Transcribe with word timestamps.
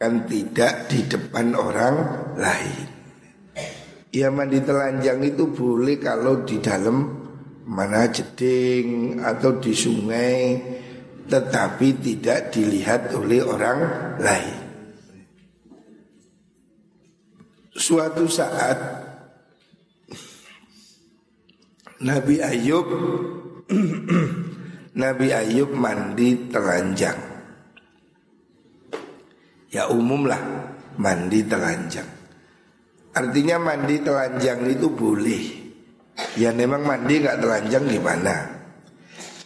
kan 0.00 0.24
tidak 0.24 0.88
di 0.88 1.04
depan 1.04 1.52
orang 1.52 1.96
lain. 2.40 2.88
Ya 4.08 4.32
mandi 4.32 4.64
telanjang 4.64 5.20
itu 5.20 5.52
boleh 5.52 6.00
kalau 6.00 6.40
di 6.40 6.56
dalam 6.56 7.20
mana 7.68 8.08
jeding 8.08 9.20
atau 9.20 9.60
di 9.60 9.76
sungai 9.76 10.56
tetapi 11.28 12.00
tidak 12.00 12.48
dilihat 12.48 13.12
oleh 13.12 13.44
orang 13.44 13.80
lain. 14.24 14.58
Suatu 17.76 18.24
saat 18.24 18.78
Nabi 22.00 22.40
Ayub 22.40 22.88
Nabi 25.04 25.28
Ayub 25.28 25.70
mandi 25.76 26.48
telanjang 26.48 27.29
Ya 29.70 29.86
umum 29.86 30.26
lah 30.26 30.42
mandi 30.98 31.46
telanjang 31.46 32.20
Artinya 33.10 33.58
mandi 33.58 33.98
telanjang 33.98 34.70
itu 34.70 34.86
boleh. 34.90 35.42
Ya 36.38 36.54
memang 36.54 36.86
mandi 36.86 37.18
nggak 37.18 37.42
telanjang 37.42 37.84
gimana 37.90 38.34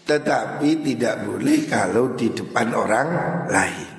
Tetapi 0.04 0.84
tidak 0.84 1.24
boleh 1.24 1.64
kalau 1.64 2.12
di 2.12 2.28
depan 2.32 2.76
orang 2.76 3.08
lain. 3.48 3.90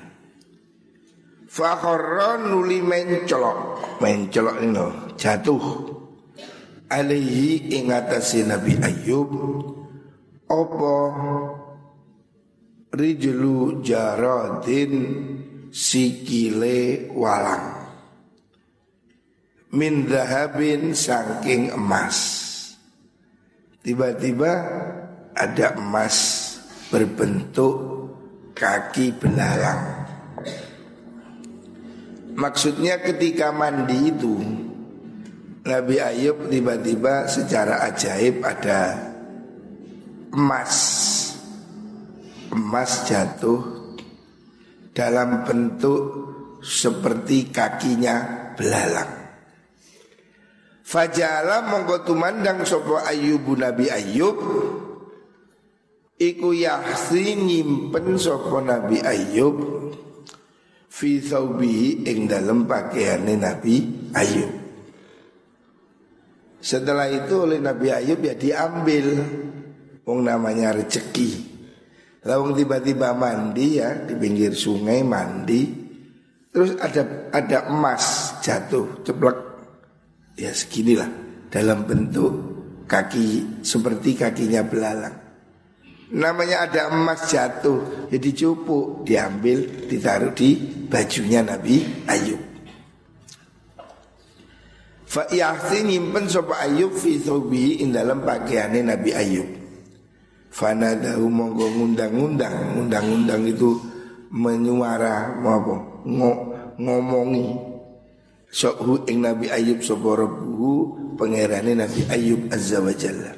Fakhorro 1.50 2.42
nuli 2.42 2.78
mencolok. 2.82 3.58
Mencolok 4.02 4.56
ini 4.62 4.70
loh 4.74 4.92
Jatuh. 5.18 5.64
Alaihi 6.86 7.74
ingatasi 7.82 8.46
Nabi 8.46 8.78
Ayub 8.78 9.30
Opo 10.46 10.98
Rijlu 12.94 13.82
jaradin 13.82 14.94
sikile 15.76 17.12
walang. 17.12 17.84
Min 19.76 20.08
dahabin 20.08 20.96
saking 20.96 21.76
emas. 21.76 22.16
Tiba-tiba 23.84 24.52
ada 25.36 25.76
emas 25.76 26.16
berbentuk 26.88 27.76
kaki 28.56 29.20
belalang 29.20 30.06
maksudnya 32.36 33.00
ketika 33.00 33.50
mandi 33.50 34.12
itu 34.12 34.36
Nabi 35.66 35.98
Ayub 35.98 36.46
tiba-tiba 36.46 37.26
secara 37.26 37.82
ajaib 37.90 38.38
ada 38.46 38.94
emas. 40.30 40.74
Emas 42.54 43.02
jatuh 43.10 43.85
dalam 44.96 45.44
bentuk 45.44 46.00
seperti 46.64 47.52
kakinya 47.52 48.48
belalang. 48.56 49.28
Fajala 50.80 51.68
mongko 51.68 52.08
tumandang 52.08 52.64
sapa 52.64 53.04
Ayyubu 53.12 53.60
Nabi 53.60 53.92
Ayyub 53.92 54.38
iku 56.16 56.48
yahsi 56.56 57.36
nyimpen 57.36 58.16
sapa 58.16 58.64
Nabi 58.64 59.04
Ayyub 59.04 59.56
fi 60.88 61.20
thawbihi 61.20 62.08
ing 62.08 62.24
dalem 62.24 62.64
pakaiane 62.64 63.36
Nabi 63.36 64.08
Ayyub. 64.16 64.52
Setelah 66.64 67.12
itu 67.12 67.44
oleh 67.44 67.60
Nabi 67.60 67.92
Ayub 67.92 68.18
ya 68.24 68.32
diambil 68.32 69.06
Wong 70.06 70.22
namanya 70.22 70.70
rezeki 70.70 71.45
Lawang 72.26 72.58
tiba-tiba 72.58 73.14
mandi 73.14 73.78
ya 73.78 74.02
di 74.02 74.18
pinggir 74.18 74.50
sungai 74.50 75.06
mandi, 75.06 75.62
terus 76.50 76.74
ada 76.82 77.30
ada 77.30 77.70
emas 77.70 78.34
jatuh 78.42 79.06
ceplek, 79.06 79.38
ya 80.34 80.50
seginilah 80.50 81.06
dalam 81.46 81.86
bentuk 81.86 82.34
kaki 82.90 83.62
seperti 83.62 84.18
kakinya 84.18 84.66
belalang. 84.66 85.16
Namanya 86.06 86.66
ada 86.66 86.90
emas 86.90 87.30
jatuh, 87.30 88.10
jadi 88.10 88.30
ya 88.34 89.06
diambil 89.06 89.86
ditaruh 89.86 90.34
di 90.34 90.54
bajunya 90.90 91.46
Nabi 91.46 91.82
Ayub. 92.10 92.42
Fa 95.06 95.30
nyimpen 95.86 96.26
sopa 96.26 96.58
Ayub 96.66 96.90
fi 96.90 97.22
in 97.86 97.94
dalam 97.94 98.26
pakaiannya 98.26 98.82
Nabi 98.82 99.10
Ayub. 99.14 99.65
Fanadahu 100.56 101.28
monggo 101.28 101.68
ngundang-undang. 101.68 102.72
Ngundang-undang 102.72 103.44
itu 103.44 103.76
menyuara 104.32 105.36
apa 105.36 105.76
ngomongi. 106.80 107.46
Sokhu 108.48 109.04
ing 109.04 109.20
Nabi 109.20 109.52
Ayub 109.52 109.84
soborobuhu 109.84 110.96
Pengerane 111.20 111.76
Nabi 111.76 112.08
Ayub 112.08 112.48
Azza 112.48 112.80
wa 112.80 112.94
Jalla. 112.96 113.36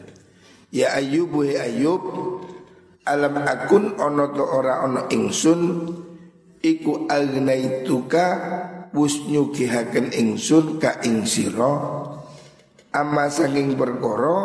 Ya 0.70 0.94
Ayub 0.94 1.34
he 1.42 1.58
Ayub 1.58 2.02
Alam 3.08 3.40
akun 3.40 3.98
ono 3.98 4.30
to 4.36 4.44
ora 4.46 4.86
ono 4.86 5.10
ingsun? 5.10 5.60
Iku 6.62 7.10
agnaituka 7.10 8.26
Wus 8.94 9.26
nyukihaken 9.26 10.14
ingsun 10.14 10.78
ka 10.78 11.02
ing 11.02 11.26
siro 11.26 11.74
Amma 12.94 13.26
saking 13.26 13.74
perkoro 13.74 14.38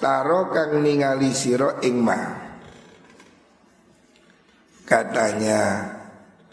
taro 0.00 0.48
kang 0.48 0.80
ningali 0.80 1.30
siro 1.36 1.76
ingma 1.84 2.50
katanya 4.90 5.86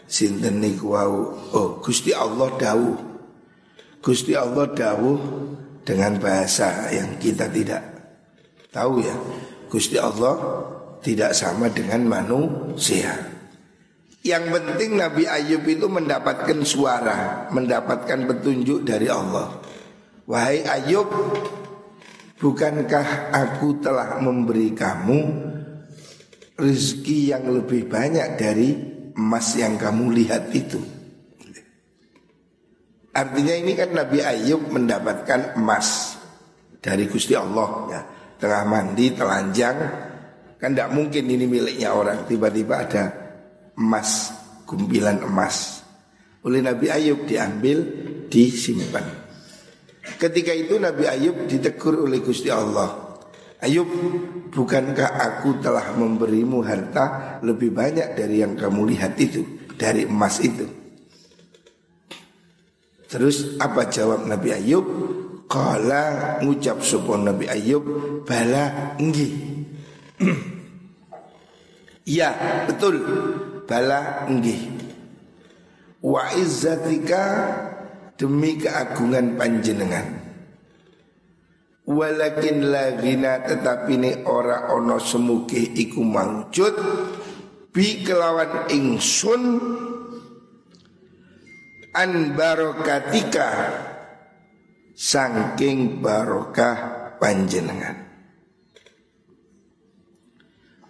sinten 0.08 0.62
niku 0.62 0.94
oh 0.94 1.82
Gusti 1.82 2.14
Allah 2.16 2.54
dawuh. 2.54 2.96
Gusti 3.98 4.32
Allah 4.32 4.70
dawuh 4.72 5.18
dengan 5.82 6.16
bahasa 6.22 6.88
yang 6.94 7.20
kita 7.20 7.50
tidak 7.52 7.82
tahu 8.70 9.04
ya. 9.04 9.14
Gusti 9.68 10.00
Allah 10.00 10.38
tidak 11.04 11.36
sama 11.36 11.68
dengan 11.68 12.08
manusia. 12.08 13.36
Yang 14.24 14.44
penting 14.54 14.96
Nabi 14.96 15.24
Ayub 15.28 15.62
itu 15.68 15.86
mendapatkan 15.86 16.58
suara, 16.64 17.50
mendapatkan 17.52 18.26
petunjuk 18.26 18.82
dari 18.86 19.10
Allah. 19.10 19.60
Wahai 20.28 20.64
Ayub, 20.64 21.08
Bukankah 22.38 23.34
aku 23.34 23.82
telah 23.82 24.22
memberi 24.22 24.70
kamu 24.70 25.20
rezeki 26.54 27.34
yang 27.34 27.50
lebih 27.50 27.90
banyak 27.90 28.38
dari 28.38 28.68
emas 29.18 29.58
yang 29.58 29.74
kamu 29.74 30.14
lihat 30.14 30.54
itu? 30.54 30.78
Artinya 33.10 33.54
ini 33.58 33.74
kan 33.74 33.90
Nabi 33.90 34.22
Ayub 34.22 34.70
mendapatkan 34.70 35.58
emas 35.58 36.14
dari 36.78 37.10
Gusti 37.10 37.34
Allah 37.34 37.68
ya. 37.90 38.00
Tengah 38.38 38.62
mandi, 38.70 39.10
telanjang 39.18 39.78
Kan 40.62 40.70
tidak 40.70 40.94
mungkin 40.94 41.26
ini 41.26 41.42
miliknya 41.50 41.90
orang 41.90 42.22
Tiba-tiba 42.22 42.86
ada 42.86 43.04
emas, 43.74 44.30
gumpilan 44.62 45.26
emas 45.26 45.82
Oleh 46.46 46.62
Nabi 46.62 46.86
Ayub 46.86 47.26
diambil, 47.26 47.82
disimpan 48.30 49.27
Ketika 50.16 50.56
itu 50.56 50.80
Nabi 50.80 51.04
Ayub 51.04 51.44
ditegur 51.44 52.08
oleh 52.08 52.24
Gusti 52.24 52.48
Allah. 52.48 53.20
Ayub, 53.60 53.90
bukankah 54.54 55.18
aku 55.18 55.58
telah 55.60 55.92
memberimu 55.98 56.62
harta 56.62 57.36
lebih 57.44 57.74
banyak 57.74 58.14
dari 58.14 58.40
yang 58.40 58.54
kamu 58.54 58.86
lihat 58.94 59.18
itu, 59.18 59.66
dari 59.74 60.06
emas 60.06 60.38
itu? 60.40 60.64
Terus 63.10 63.58
apa 63.58 63.90
jawab 63.90 64.24
Nabi 64.24 64.48
Ayub? 64.54 64.86
Kala 65.48 66.38
ngucap 66.44 66.84
supon 66.84 67.26
Nabi 67.26 67.50
Ayub, 67.50 67.82
bala 68.24 68.94
enggih. 68.96 69.32
Ya 72.08 72.32
betul 72.64 73.04
Bala 73.68 74.24
enggih 74.24 74.72
Wa 76.00 76.32
izzatika 76.32 77.20
demi 78.18 78.58
keagungan 78.58 79.38
panjenengan. 79.38 80.26
Walakin 81.88 82.68
lagina 82.68 83.40
tetapi 83.48 83.96
ini 83.96 84.12
ora 84.28 84.68
ono 84.76 85.00
semuke 85.00 85.56
iku 85.56 86.04
mangcut 86.04 86.76
bi 87.72 88.04
kelawan 88.04 88.68
ingsun 88.68 89.42
an 91.96 92.36
barokatika 92.36 93.48
sangking 94.92 96.04
barokah 96.04 97.16
panjenengan. 97.16 98.04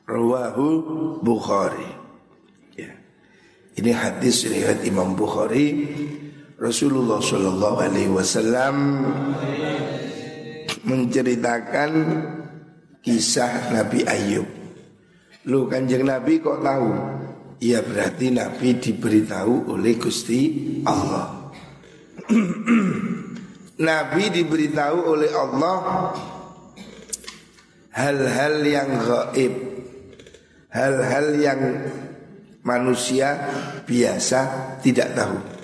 Rawahu 0.09 0.69
Bukhari. 1.21 1.91
Ya. 2.75 2.91
Ini 3.77 3.93
hadis 3.93 4.49
riwayat 4.49 4.83
Imam 4.89 5.13
Bukhari 5.15 5.85
Rasulullah 6.59 7.23
Shallallahu 7.23 7.79
Alaihi 7.79 8.11
Wasallam 8.11 9.07
menceritakan 10.83 11.91
kisah 12.99 13.71
Nabi 13.71 14.03
Ayub. 14.03 14.43
Lu 15.47 15.71
kanjeng 15.71 16.03
Nabi 16.03 16.43
kok 16.43 16.59
tahu? 16.59 16.91
Ya 17.63 17.79
berarti 17.79 18.35
Nabi 18.35 18.75
diberitahu 18.75 19.71
oleh 19.71 20.03
Gusti 20.03 20.43
Allah. 20.83 21.55
Nabi 23.79 24.25
diberitahu 24.35 24.99
oleh 25.07 25.31
Allah 25.31 25.79
Hal-hal 27.95 28.67
yang 28.67 28.91
gaib 28.99 29.55
Hal-hal 30.75 31.27
yang 31.39 31.61
manusia 32.67 33.39
biasa 33.87 34.75
tidak 34.83 35.15
tahu 35.15 35.58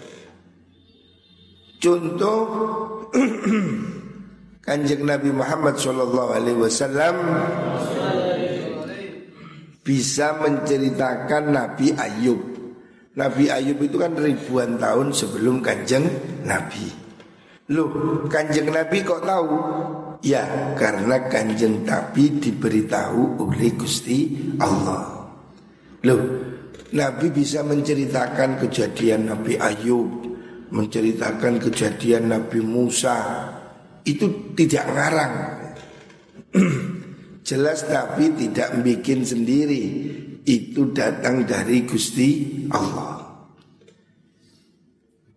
Contoh 1.85 2.41
Kanjeng 4.65 5.05
Nabi 5.05 5.29
Muhammad 5.29 5.77
Shallallahu 5.77 6.31
Alaihi 6.33 6.57
Wasallam 6.57 7.17
bisa 9.85 10.41
menceritakan 10.41 11.53
Nabi 11.53 11.93
Ayub. 11.93 12.41
Nabi 13.21 13.53
Ayub 13.53 13.77
itu 13.85 14.01
kan 14.01 14.17
ribuan 14.17 14.81
tahun 14.81 15.13
sebelum 15.13 15.61
kanjeng 15.61 16.09
Nabi. 16.49 16.89
Loh, 17.77 18.25
kanjeng 18.33 18.73
Nabi 18.73 19.05
kok 19.05 19.21
tahu? 19.21 19.53
Ya, 20.25 20.73
karena 20.81 21.29
kanjeng 21.29 21.85
Nabi 21.85 22.41
diberitahu 22.41 23.45
oleh 23.45 23.77
Gusti 23.77 24.33
Allah. 24.57 25.29
Loh, 26.09 26.23
Nabi 26.97 27.29
bisa 27.29 27.61
menceritakan 27.61 28.57
kejadian 28.65 29.29
Nabi 29.29 29.61
Ayub, 29.61 30.24
menceritakan 30.75 31.62
kejadian 31.62 32.35
Nabi 32.35 32.59
Musa, 32.59 33.47
itu 34.03 34.53
tidak 34.59 34.85
ngarang. 34.91 35.35
Jelas 37.49 37.87
Nabi 37.87 38.35
tidak 38.35 38.82
bikin 38.82 39.23
sendiri. 39.23 39.85
Itu 40.44 40.93
datang 40.93 41.49
dari 41.49 41.88
Gusti 41.88 42.29
Allah. 42.69 43.17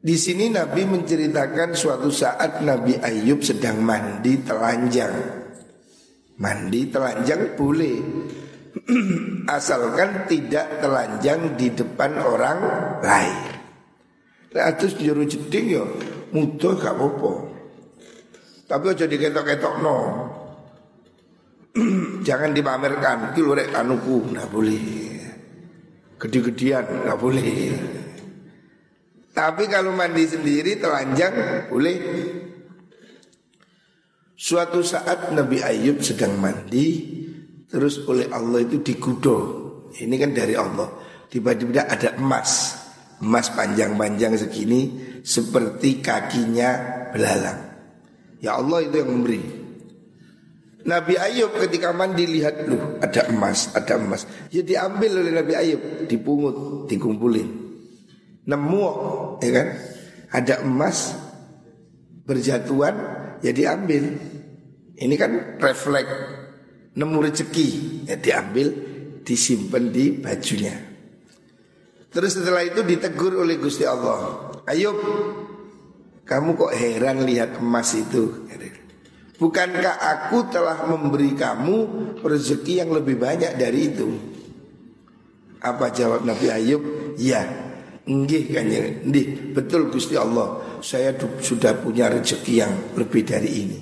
Di 0.03 0.15
sini 0.19 0.51
Nabi 0.51 0.83
menceritakan 0.83 1.71
suatu 1.71 2.11
saat 2.11 2.59
Nabi 2.63 2.99
Ayub 2.99 3.39
sedang 3.39 3.79
mandi 3.79 4.39
telanjang. 4.43 5.15
Mandi 6.43 6.81
telanjang 6.91 7.55
boleh. 7.55 7.97
Asalkan 9.57 10.27
tidak 10.27 10.83
telanjang 10.83 11.55
di 11.55 11.71
depan 11.71 12.19
orang 12.19 12.59
lain 13.03 13.46
Nah 14.55 14.71
terus 14.75 14.95
juru 14.95 15.27
jeding 15.27 15.65
ya 15.67 15.83
Mudah 16.27 16.75
gak 16.75 16.95
apa-apa. 16.95 17.31
Tapi 18.67 18.85
aja 18.91 19.07
diketok-ketok 19.07 19.75
no 19.79 19.97
jangan 22.27 22.51
dipamerkan 22.51 23.31
itu 23.31 23.47
rek 23.55 23.71
anuku 23.71 24.27
nggak 24.35 24.49
boleh. 24.51 24.85
Gede-gedean 26.19 27.07
nggak 27.07 27.19
boleh. 27.21 27.55
Tapi 29.31 29.63
kalau 29.71 29.95
mandi 29.95 30.25
sendiri 30.27 30.75
telanjang 30.81 31.69
boleh. 31.71 31.97
Suatu 34.37 34.83
saat 34.85 35.33
Nabi 35.33 35.63
Ayub 35.63 36.03
sedang 36.03 36.35
mandi 36.37 37.15
terus 37.71 38.05
oleh 38.05 38.29
Allah 38.29 38.61
itu 38.61 38.83
digudo 38.83 39.37
ini 39.95 40.15
kan 40.19 40.35
dari 40.35 40.59
Allah. 40.59 40.91
Tiba-tiba 41.31 41.87
ada 41.87 42.19
emas 42.19 42.75
emas 43.23 43.49
panjang-panjang 43.53 44.37
segini 44.37 44.81
seperti 45.25 46.01
kakinya 46.03 46.69
belalang 47.13 47.59
ya 48.41 48.57
Allah 48.57 48.85
itu 48.85 48.95
yang 49.01 49.09
memberi 49.09 49.41
Nabi 50.87 51.19
Ayub 51.19 51.51
ketika 51.59 51.91
mandi 51.91 52.23
lihat 52.23 52.63
lu 52.63 52.79
ada 53.03 53.27
emas, 53.27 53.75
ada 53.75 53.99
emas. 53.99 54.23
Ya 54.47 54.63
diambil 54.63 55.19
oleh 55.19 55.35
Nabi 55.35 55.53
Ayub, 55.59 56.07
dipungut, 56.07 56.87
dikumpulin. 56.87 57.43
Nemu, 58.47 58.83
ya 59.43 59.51
kan? 59.51 59.67
Ada 60.31 60.63
emas 60.63 61.11
berjatuhan, 62.23 62.95
ya 63.43 63.51
diambil. 63.51 64.15
Ini 64.95 65.15
kan 65.19 65.59
refleks 65.59 66.13
nemu 66.95 67.17
rezeki, 67.19 67.67
ya 68.07 68.15
diambil, 68.15 68.71
disimpan 69.27 69.91
di 69.91 70.23
bajunya. 70.23 70.73
Terus 72.11 72.39
setelah 72.39 72.63
itu 72.63 72.81
ditegur 72.81 73.35
oleh 73.37 73.59
Gusti 73.59 73.83
Allah. 73.83 74.51
Ayub, 74.67 74.97
kamu 76.23 76.49
kok 76.55 76.73
heran 76.75 77.23
lihat 77.23 77.59
emas 77.59 77.93
itu? 77.95 78.47
Bukankah 79.37 80.01
aku 80.01 80.49
telah 80.49 80.89
memberi 80.89 81.37
kamu 81.37 81.75
rezeki 82.25 82.81
yang 82.81 82.89
lebih 82.89 83.21
banyak 83.21 83.53
dari 83.53 83.93
itu? 83.93 84.07
Apa 85.61 85.93
jawab 85.93 86.25
Nabi 86.25 86.49
Ayub? 86.49 86.81
Ya, 87.21 87.45
Nggih 88.07 88.55
kanjeng, 88.55 89.03
nggih 89.03 89.51
betul 89.51 89.91
Gusti 89.91 90.15
Allah. 90.15 90.79
Saya 90.79 91.11
sudah 91.19 91.75
punya 91.83 92.07
rezeki 92.07 92.53
yang 92.55 92.73
lebih 92.95 93.27
dari 93.27 93.51
ini. 93.51 93.79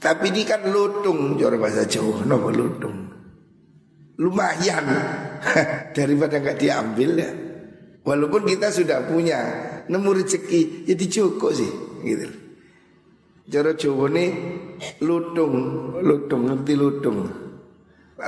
Tapi 0.00 0.32
ini 0.32 0.48
kan 0.48 0.64
lutung, 0.64 1.36
cara 1.36 1.60
bahasa 1.60 1.84
Jawa, 1.84 2.24
nama 2.24 2.48
lutung. 2.48 3.12
Lumayan 4.16 4.84
daripada 5.96 6.40
nggak 6.40 6.56
diambil 6.56 7.10
ya. 7.20 7.30
Walaupun 8.00 8.48
kita 8.48 8.72
sudah 8.72 9.04
punya 9.04 9.38
nemu 9.86 10.10
rezeki, 10.24 10.88
jadi 10.88 11.04
ya 11.04 11.12
cukup 11.20 11.52
sih, 11.52 11.72
gitu. 12.06 12.26
Cara 13.50 13.74
Jawa 13.74 14.06
ini 14.14 14.24
lutung, 15.02 15.54
lutung 16.00 16.42
ngerti 16.48 16.74
lutung. 16.78 17.18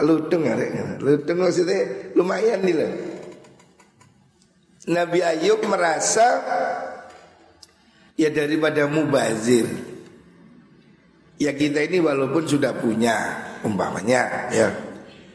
Lutung 0.02 0.42
ya, 0.44 0.56
lutung 0.98 1.36
maksudnya 1.40 2.12
lumayan 2.18 2.60
nih 2.64 2.74
lah. 2.74 2.92
Nabi 4.82 5.22
Ayub 5.22 5.62
merasa 5.68 6.42
ya 8.18 8.28
daripada 8.34 8.90
mubazir. 8.90 9.68
Ya 11.38 11.54
kita 11.54 11.86
ini 11.86 12.02
walaupun 12.02 12.44
sudah 12.46 12.74
punya 12.76 13.14
umpamanya 13.62 14.50
ya. 14.50 14.68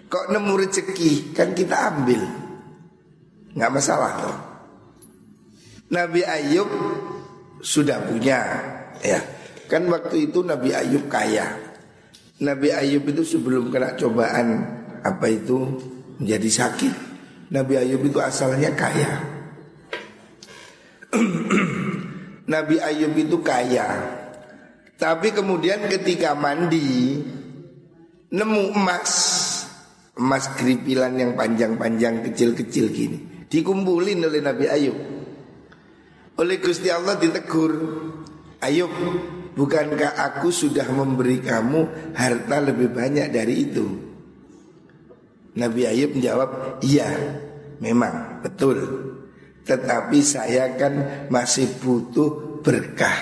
Kok 0.07 0.35
nemu 0.35 0.53
rezeki 0.67 1.31
kan 1.31 1.55
kita 1.55 1.75
ambil. 1.95 2.46
Nggak 3.57 3.73
masalah 3.73 4.11
toh. 4.21 4.37
Nabi 5.89 6.21
Ayub 6.21 6.69
sudah 7.65 8.05
punya 8.05 8.39
ya 9.01 9.19
Kan 9.67 9.91
waktu 9.91 10.31
itu 10.31 10.47
Nabi 10.47 10.71
Ayub 10.71 11.11
kaya. 11.11 11.75
Nabi 12.39 12.71
Ayub 12.71 13.03
itu 13.03 13.27
sebelum 13.27 13.67
kena 13.67 13.99
cobaan 13.99 14.63
apa 15.03 15.27
itu 15.27 15.59
menjadi 16.23 16.49
sakit. 16.63 16.93
Nabi 17.51 17.75
Ayub 17.75 17.99
itu 18.07 18.19
asalnya 18.23 18.71
kaya. 18.71 19.11
Nabi 22.53 22.79
Ayub 22.79 23.11
itu 23.19 23.43
kaya. 23.43 23.87
Tapi 24.95 25.35
kemudian 25.35 25.91
ketika 25.91 26.31
mandi 26.31 27.21
nemu 28.31 28.63
emas, 28.71 29.11
emas 30.15 30.47
keripilan 30.55 31.11
yang 31.19 31.31
panjang-panjang 31.35 32.23
kecil-kecil 32.23 32.85
gini, 32.89 33.19
dikumpulin 33.51 34.23
oleh 34.23 34.41
Nabi 34.43 34.65
Ayub. 34.67 34.99
Oleh 36.37 36.57
Gusti 36.61 36.93
Allah 36.93 37.17
ditegur, 37.17 37.73
Ayub 38.61 38.93
Bukankah 39.57 40.21
aku 40.21 40.53
sudah 40.53 40.85
memberi 40.93 41.41
kamu 41.41 42.13
harta 42.13 42.61
lebih 42.61 42.93
banyak 42.93 43.33
dari 43.33 43.65
itu? 43.65 43.89
Nabi 45.57 45.81
Ayub 45.89 46.13
menjawab, 46.13 46.77
iya 46.85 47.09
memang 47.81 48.45
betul. 48.45 48.77
Tetapi 49.65 50.21
saya 50.21 50.77
kan 50.77 51.25
masih 51.33 51.73
butuh 51.81 52.61
berkah. 52.61 53.17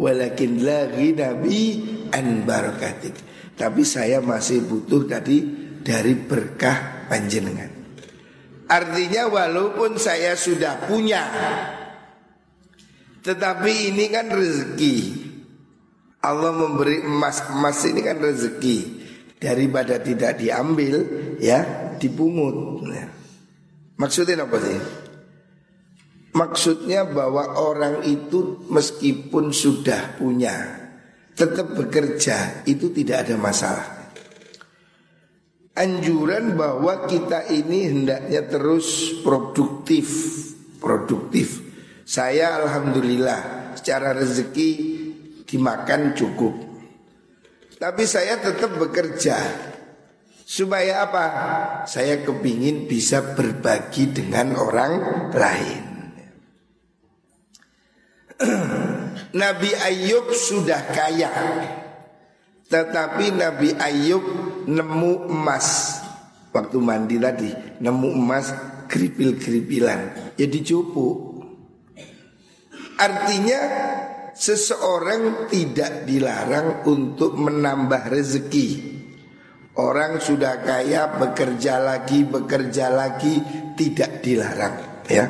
Walakin 0.00 0.64
lagi 0.64 1.12
Nabi 1.12 1.58
an 2.08 2.48
barakatik. 2.48 3.12
Tapi 3.60 3.84
saya 3.84 4.24
masih 4.24 4.64
butuh 4.64 5.04
tadi 5.04 5.44
dari 5.84 6.16
berkah 6.16 7.04
panjenengan. 7.12 7.79
Artinya 8.70 9.26
walaupun 9.26 9.98
saya 9.98 10.38
sudah 10.38 10.86
punya 10.86 11.26
tetapi 13.20 13.92
ini 13.92 14.08
kan 14.08 14.32
rezeki 14.32 14.96
Allah 16.24 16.54
memberi 16.56 17.04
emas-emas 17.04 17.82
ini 17.84 18.00
kan 18.00 18.16
rezeki 18.22 18.78
Daripada 19.40 19.96
tidak 19.96 20.36
diambil 20.36 21.00
ya 21.40 21.64
dipungut 21.96 22.84
ya. 22.92 23.08
Maksudnya 23.96 24.44
apa 24.44 24.56
sih? 24.60 24.80
Maksudnya 26.36 27.08
bahwa 27.08 27.56
orang 27.56 28.04
itu 28.04 28.68
meskipun 28.68 29.48
sudah 29.50 30.20
punya 30.20 30.52
Tetap 31.32 31.72
bekerja 31.72 32.68
itu 32.68 32.92
tidak 32.92 33.24
ada 33.24 33.40
masalah 33.40 33.99
Anjuran 35.78 36.58
bahwa 36.58 37.06
kita 37.06 37.46
ini 37.50 37.86
hendaknya 37.86 38.46
terus 38.50 39.20
produktif 39.22 40.08
Produktif 40.80 41.70
saya 42.10 42.58
alhamdulillah 42.58 43.70
secara 43.78 44.10
rezeki 44.10 44.70
dimakan 45.46 46.10
cukup. 46.18 46.58
Tapi 47.78 48.02
saya 48.02 48.34
tetap 48.42 48.74
bekerja 48.74 49.38
Supaya 50.42 51.06
apa? 51.06 51.26
Saya 51.86 52.26
kepingin 52.26 52.90
bisa 52.90 53.22
berbagi 53.38 54.10
dengan 54.10 54.58
orang 54.58 54.92
lain. 55.30 55.82
Nabi 59.38 59.70
Ayub 59.70 60.34
sudah 60.34 60.90
kaya 60.90 61.30
Tetapi 62.66 63.38
Nabi 63.38 63.70
Ayub 63.78 64.49
nemu 64.66 65.30
emas. 65.30 66.00
Waktu 66.50 66.82
mandi 66.82 67.14
tadi 67.14 67.50
Nemu 67.78 68.10
emas 68.10 68.50
keripil-keripilan. 68.90 70.34
Ya 70.34 70.46
dicupu. 70.50 71.38
Artinya 73.00 73.60
seseorang 74.34 75.48
tidak 75.48 76.04
dilarang 76.04 76.84
untuk 76.84 77.38
menambah 77.38 78.10
rezeki. 78.10 78.68
Orang 79.78 80.20
sudah 80.20 80.60
kaya 80.60 81.16
bekerja 81.16 81.80
lagi, 81.80 82.26
bekerja 82.26 82.90
lagi 82.90 83.38
Tidak 83.78 84.20
dilarang 84.20 85.06
ya. 85.08 85.24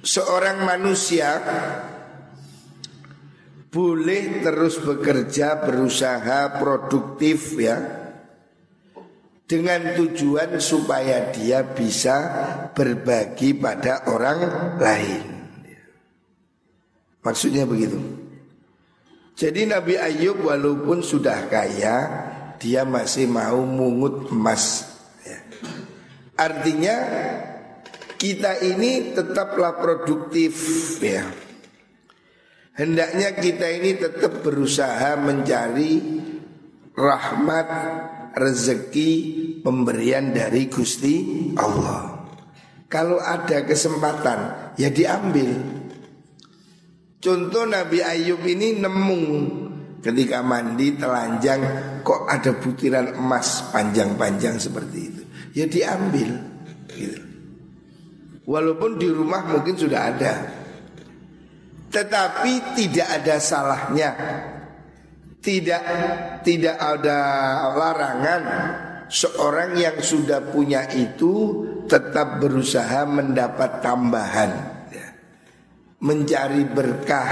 Seorang 0.00 0.64
manusia 0.64 1.28
boleh 3.76 4.40
terus 4.40 4.80
bekerja, 4.80 5.60
berusaha, 5.60 6.56
produktif 6.56 7.60
ya 7.60 7.76
dengan 9.44 9.92
tujuan 10.00 10.56
supaya 10.56 11.28
dia 11.28 11.60
bisa 11.60 12.16
berbagi 12.72 13.52
pada 13.52 14.08
orang 14.08 14.38
lain. 14.80 15.24
Maksudnya 17.20 17.68
begitu. 17.68 18.00
Jadi 19.36 19.68
Nabi 19.68 20.00
Ayub 20.00 20.40
walaupun 20.40 21.04
sudah 21.04 21.44
kaya, 21.52 21.96
dia 22.56 22.88
masih 22.88 23.28
mau 23.28 23.60
mungut 23.60 24.32
emas. 24.32 24.88
Ya. 25.20 25.44
Artinya 26.32 26.96
kita 28.16 28.56
ini 28.64 29.12
tetaplah 29.12 29.76
produktif 29.76 30.56
ya. 31.04 31.45
Hendaknya 32.76 33.32
kita 33.32 33.72
ini 33.72 33.96
tetap 33.96 34.44
berusaha 34.44 35.16
mencari 35.16 35.96
rahmat, 36.92 37.68
rezeki, 38.36 39.12
pemberian 39.64 40.36
dari 40.36 40.68
Gusti 40.68 41.52
Allah. 41.56 42.28
Kalau 42.92 43.16
ada 43.16 43.64
kesempatan 43.64 44.72
ya 44.76 44.92
diambil. 44.92 45.56
Contoh 47.16 47.64
Nabi 47.64 48.04
Ayub 48.04 48.44
ini 48.44 48.76
nemu 48.76 49.22
ketika 50.04 50.44
mandi 50.44 51.00
telanjang 51.00 51.64
kok 52.04 52.28
ada 52.28 52.60
butiran 52.60 53.16
emas 53.16 53.72
panjang-panjang 53.72 54.60
seperti 54.60 54.98
itu. 55.00 55.22
Ya 55.56 55.64
diambil 55.64 56.28
gitu. 56.92 57.24
Walaupun 58.44 59.00
di 59.00 59.08
rumah 59.08 59.48
mungkin 59.48 59.74
sudah 59.74 60.12
ada 60.12 60.32
Tetapi 61.90 62.52
tidak 62.74 63.08
ada 63.22 63.36
salahnya 63.38 64.10
Tidak 65.38 65.82
tidak 66.42 66.76
ada 66.76 67.18
larangan 67.74 68.42
Seorang 69.06 69.78
yang 69.78 69.98
sudah 70.02 70.42
punya 70.50 70.90
itu 70.90 71.62
Tetap 71.86 72.42
berusaha 72.42 73.06
mendapat 73.06 73.78
tambahan 73.78 74.50
ya. 74.90 75.08
Mencari 76.02 76.66
berkah 76.66 77.30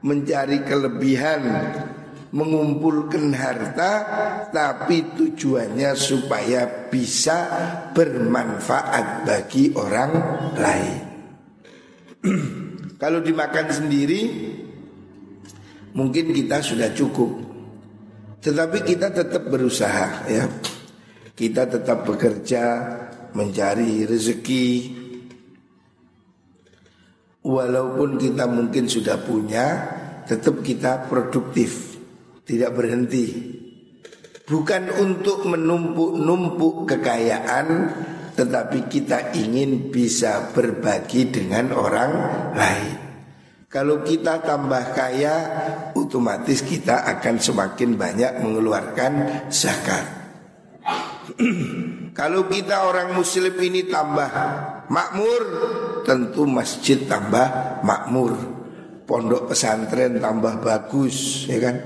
Mencari 0.00 0.64
kelebihan 0.64 1.42
mengumpulkan 2.32 3.28
harta 3.36 3.92
tapi 4.48 5.04
tujuannya 5.12 5.92
supaya 5.92 6.88
bisa 6.88 7.38
bermanfaat 7.92 9.28
bagi 9.28 9.76
orang 9.76 10.12
lain. 10.56 10.96
Kalau 13.02 13.18
dimakan 13.18 13.66
sendiri 13.66 14.30
mungkin 15.98 16.30
kita 16.30 16.62
sudah 16.62 16.94
cukup. 16.94 17.50
Tetapi 18.38 18.78
kita 18.86 19.10
tetap 19.10 19.50
berusaha 19.50 20.30
ya. 20.30 20.46
Kita 21.34 21.66
tetap 21.66 22.06
bekerja 22.06 22.62
mencari 23.32 24.04
rezeki 24.04 24.68
Walaupun 27.42 28.20
kita 28.20 28.44
mungkin 28.46 28.86
sudah 28.86 29.18
punya 29.18 29.66
Tetap 30.28 30.60
kita 30.62 31.08
produktif 31.08 31.98
tidak 32.44 32.76
berhenti 32.76 33.26
Bukan 34.44 34.92
untuk 35.00 35.48
menumpuk-numpuk 35.48 36.84
kekayaan 36.84 37.66
Tetapi 38.32 38.88
kita 38.88 39.36
ingin 39.36 39.92
bisa 39.92 40.52
berbagi 40.56 41.28
dengan 41.28 41.76
orang 41.76 42.10
lain. 42.56 42.96
Kalau 43.72 44.04
kita 44.04 44.44
tambah 44.44 44.92
kaya 44.92 45.34
Otomatis 45.96 46.60
kita 46.60 47.08
akan 47.08 47.40
semakin 47.40 47.96
banyak 47.96 48.32
mengeluarkan 48.44 49.12
zakat. 49.48 50.04
Kalau 52.18 52.44
kita 52.52 52.84
orang 52.84 53.16
muslim 53.16 53.56
ini 53.56 53.88
tambah 53.88 54.28
makmur 54.92 55.42
Tentu 56.02 56.44
masjid 56.44 56.98
tambah 57.06 57.80
makmur. 57.86 58.34
Pondok 59.08 59.50
pesantren 59.50 60.18
tambah 60.20 60.60
bagus 60.60 61.46
ya 61.48 61.58
kan? 61.62 61.76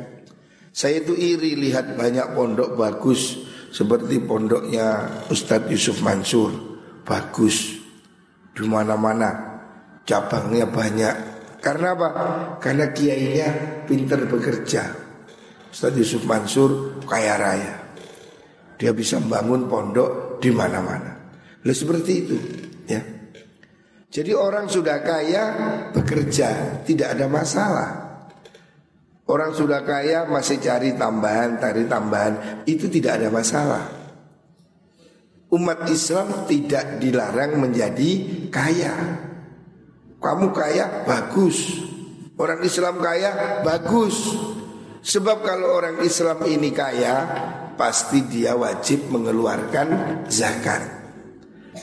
Saya 0.75 1.00
itu 1.07 1.17
iri 1.17 1.57
lihat 1.57 1.97
banyak 1.97 2.37
pondok 2.37 2.76
bagus 2.76 3.46
seperti 3.71 4.23
pondoknya 4.23 5.23
Ustadz 5.31 5.71
Yusuf 5.71 6.01
Mansur 6.03 6.51
bagus 7.07 7.77
di 8.57 8.65
mana-mana 8.65 9.61
cabangnya 10.07 10.67
banyak. 10.71 11.15
Karena 11.61 11.99
apa? 11.99 12.09
Karena 12.63 12.95
kiainya 12.95 13.49
pintar 13.85 14.23
bekerja. 14.31 14.95
Ustadz 15.69 15.99
Yusuf 15.99 16.23
Mansur 16.25 17.03
kaya 17.05 17.35
raya. 17.37 17.75
Dia 18.79 18.93
bisa 18.95 19.19
membangun 19.19 19.67
pondok 19.67 20.39
di 20.39 20.53
mana-mana. 20.53 21.13
Lah 21.67 21.75
seperti 21.75 22.13
itu, 22.15 22.37
ya. 22.87 23.03
Jadi 24.07 24.33
orang 24.33 24.71
sudah 24.71 25.03
kaya 25.03 25.45
bekerja 25.91 26.81
tidak 26.87 27.19
ada 27.19 27.27
masalah. 27.27 28.06
Orang 29.26 29.50
sudah 29.59 29.83
kaya 29.83 30.23
masih 30.30 30.62
cari 30.62 30.95
tambahan, 30.95 31.59
cari 31.59 31.83
tambahan. 31.90 32.62
Itu 32.62 32.87
tidak 32.87 33.18
ada 33.18 33.28
masalah. 33.35 33.85
Umat 35.50 35.87
Islam 35.90 36.47
tidak 36.47 37.02
dilarang 37.02 37.59
menjadi 37.59 38.11
kaya. 38.54 38.95
Kamu 40.23 40.54
kaya, 40.54 41.02
bagus. 41.02 41.83
Orang 42.38 42.62
Islam 42.62 43.02
kaya, 43.02 43.62
bagus. 43.66 44.30
Sebab 45.02 45.42
kalau 45.42 45.75
orang 45.75 46.02
Islam 46.02 46.42
ini 46.47 46.75
kaya 46.75 47.14
Pasti 47.76 48.25
dia 48.25 48.56
wajib 48.56 49.12
mengeluarkan 49.12 49.88
zakat. 50.33 50.80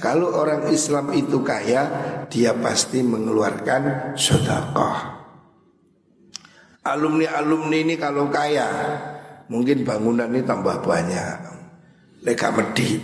Kalau 0.01 0.33
orang 0.33 0.73
Islam 0.73 1.13
itu 1.13 1.45
kaya 1.45 1.85
Dia 2.25 2.57
pasti 2.57 3.05
mengeluarkan 3.05 4.17
sodakoh 4.17 5.12
Alumni-alumni 6.83 7.77
ini 7.79 7.95
kalau 7.95 8.27
kaya 8.27 8.67
Mungkin 9.51 9.83
bangunan 9.83 10.31
ini 10.31 10.41
tambah 10.41 10.81
banyak. 10.81 11.37
Lega 12.23 12.49
medit. 12.55 13.03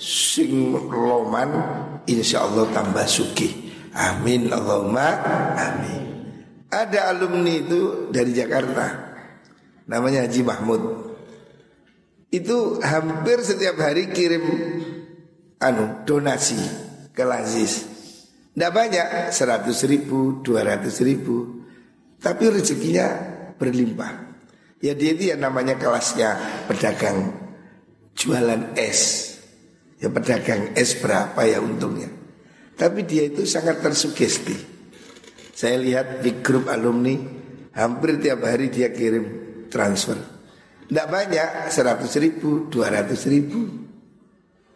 Sing 0.00 0.72
loman 0.72 1.50
Insya 2.08 2.48
Allah 2.48 2.64
tambah 2.72 3.04
suki 3.04 3.68
Amin 3.92 4.48
Allahumma 4.48 5.20
Amin. 5.60 6.02
Ada 6.72 7.12
alumni 7.12 7.60
itu 7.60 8.08
dari 8.08 8.32
Jakarta. 8.32 9.12
Namanya 9.90 10.24
Haji 10.24 10.40
Mahmud. 10.46 10.82
Itu 12.30 12.80
hampir 12.80 13.42
setiap 13.42 13.76
hari 13.82 14.14
kirim 14.14 14.46
anu 15.58 16.06
donasi 16.06 16.56
ke 17.10 17.26
Lazis. 17.26 17.90
Tidak 18.54 18.70
banyak 18.70 19.34
100 19.34 19.66
ribu, 19.90 20.40
200 20.46 20.94
ribu 21.02 21.59
tapi 22.20 22.52
rezekinya 22.52 23.06
berlimpah. 23.56 24.28
Ya 24.80 24.92
dia 24.96 25.12
itu 25.16 25.32
yang 25.32 25.40
namanya 25.44 25.76
kelasnya 25.76 26.36
pedagang 26.68 27.32
jualan 28.16 28.76
es. 28.76 29.32
Ya 30.00 30.08
pedagang 30.08 30.76
es 30.76 30.96
berapa 30.96 31.40
ya 31.44 31.60
untungnya. 31.60 32.08
Tapi 32.76 33.04
dia 33.04 33.28
itu 33.28 33.44
sangat 33.44 33.84
tersugesti. 33.84 34.56
Saya 35.52 35.76
lihat 35.76 36.24
di 36.24 36.40
grup 36.40 36.72
alumni 36.72 37.12
hampir 37.76 38.16
tiap 38.16 38.40
hari 38.44 38.72
dia 38.72 38.88
kirim 38.88 39.24
transfer. 39.68 40.16
Tidak 40.88 41.06
banyak, 41.06 41.68
100 41.68 42.08
ribu, 42.24 42.72
200 42.72 43.20
ribu. 43.28 43.60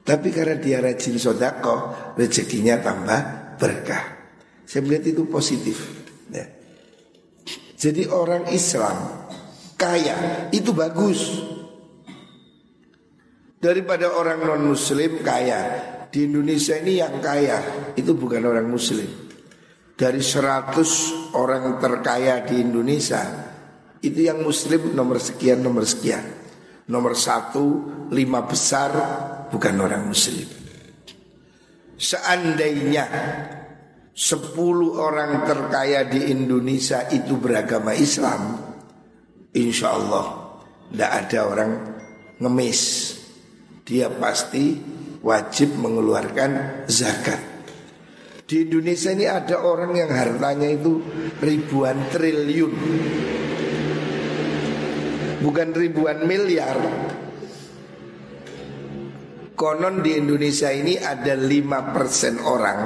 Tapi 0.04 0.28
karena 0.28 0.60
dia 0.60 0.78
rajin 0.84 1.16
sodako, 1.16 1.96
rezekinya 2.14 2.76
tambah 2.84 3.20
berkah. 3.56 4.04
Saya 4.68 4.84
melihat 4.84 5.16
itu 5.16 5.24
positif. 5.24 6.03
Jadi 7.84 8.08
orang 8.08 8.48
Islam 8.48 9.28
kaya 9.76 10.48
itu 10.56 10.72
bagus. 10.72 11.20
daripada 13.60 14.12
orang 14.12 14.44
non 14.44 14.72
muslim 14.72 15.24
kaya. 15.24 15.92
Di 16.12 16.30
Indonesia 16.30 16.78
ini 16.78 17.00
yang 17.00 17.18
kaya 17.18 17.90
itu 17.96 18.12
bukan 18.12 18.44
orang 18.44 18.68
muslim. 18.68 19.08
Dari 19.96 20.20
100 20.20 21.34
orang 21.34 21.80
terkaya 21.80 22.44
di 22.44 22.60
Indonesia 22.60 23.20
itu 24.04 24.20
yang 24.20 24.44
muslim 24.44 24.92
nomor 24.92 25.16
sekian 25.16 25.64
nomor 25.64 25.88
sekian. 25.88 26.24
Nomor 26.84 27.16
satu 27.16 27.66
lima 28.12 28.44
besar 28.44 28.92
bukan 29.48 29.74
orang 29.80 30.04
muslim. 30.04 30.44
Seandainya 31.96 33.04
10 34.14 34.54
orang 34.94 35.42
terkaya 35.42 36.06
di 36.06 36.30
Indonesia 36.30 37.10
itu 37.10 37.34
beragama 37.34 37.98
Islam, 37.98 38.62
insya 39.50 39.90
Allah 39.90 40.54
tidak 40.86 41.10
ada 41.10 41.38
orang 41.50 41.72
ngemis. 42.38 42.80
Dia 43.82 44.06
pasti 44.14 44.78
wajib 45.18 45.74
mengeluarkan 45.82 46.86
zakat. 46.86 47.42
Di 48.46 48.62
Indonesia 48.62 49.10
ini 49.10 49.26
ada 49.26 49.58
orang 49.66 49.98
yang 49.98 50.14
hartanya 50.14 50.70
itu 50.70 51.02
ribuan 51.42 52.06
triliun. 52.14 52.74
Bukan 55.42 55.68
ribuan 55.74 56.22
miliar. 56.22 56.78
Konon 59.58 60.06
di 60.06 60.22
Indonesia 60.22 60.70
ini 60.70 61.02
ada 61.02 61.34
5% 61.34 62.46
orang 62.46 62.80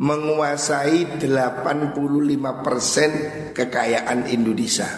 menguasai 0.00 1.20
85% 1.20 3.52
kekayaan 3.52 4.32
Indonesia. 4.32 4.88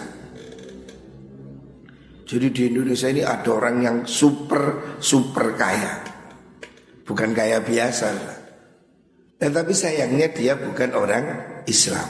Jadi 2.23 2.47
di 2.55 2.71
Indonesia 2.71 3.11
ini 3.11 3.19
ada 3.19 3.51
orang 3.51 3.83
yang 3.83 3.97
super 4.07 4.95
super 5.03 5.59
kaya. 5.59 6.07
Bukan 7.03 7.35
kaya 7.35 7.59
biasa. 7.59 8.39
Tetapi 9.43 9.75
sayangnya 9.75 10.31
dia 10.31 10.55
bukan 10.55 10.95
orang 10.95 11.25
Islam. 11.67 12.07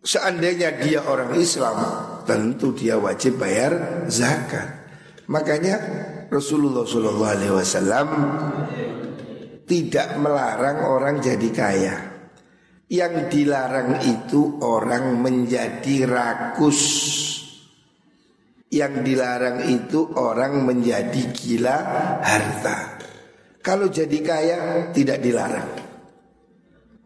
Seandainya 0.00 0.80
dia 0.80 1.04
orang 1.04 1.36
Islam, 1.36 1.76
tentu 2.24 2.72
dia 2.72 2.96
wajib 2.96 3.36
bayar 3.36 4.08
zakat. 4.08 4.88
Makanya 5.28 5.76
Rasulullah 6.32 6.88
SAW 6.88 8.08
tidak 9.70 10.18
melarang 10.18 10.82
orang 10.82 11.22
jadi 11.22 11.48
kaya. 11.54 11.96
Yang 12.90 13.30
dilarang 13.30 14.02
itu 14.02 14.58
orang 14.66 15.14
menjadi 15.22 16.10
rakus. 16.10 16.82
Yang 18.66 19.06
dilarang 19.06 19.70
itu 19.70 20.10
orang 20.18 20.66
menjadi 20.66 21.22
gila 21.30 21.76
harta. 22.18 22.98
Kalau 23.62 23.86
jadi 23.86 24.18
kaya 24.18 24.58
tidak 24.90 25.22
dilarang. 25.22 25.70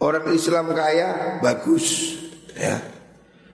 Orang 0.01 0.33
Islam 0.33 0.73
kaya 0.73 1.41
bagus 1.45 2.17
ya. 2.57 2.81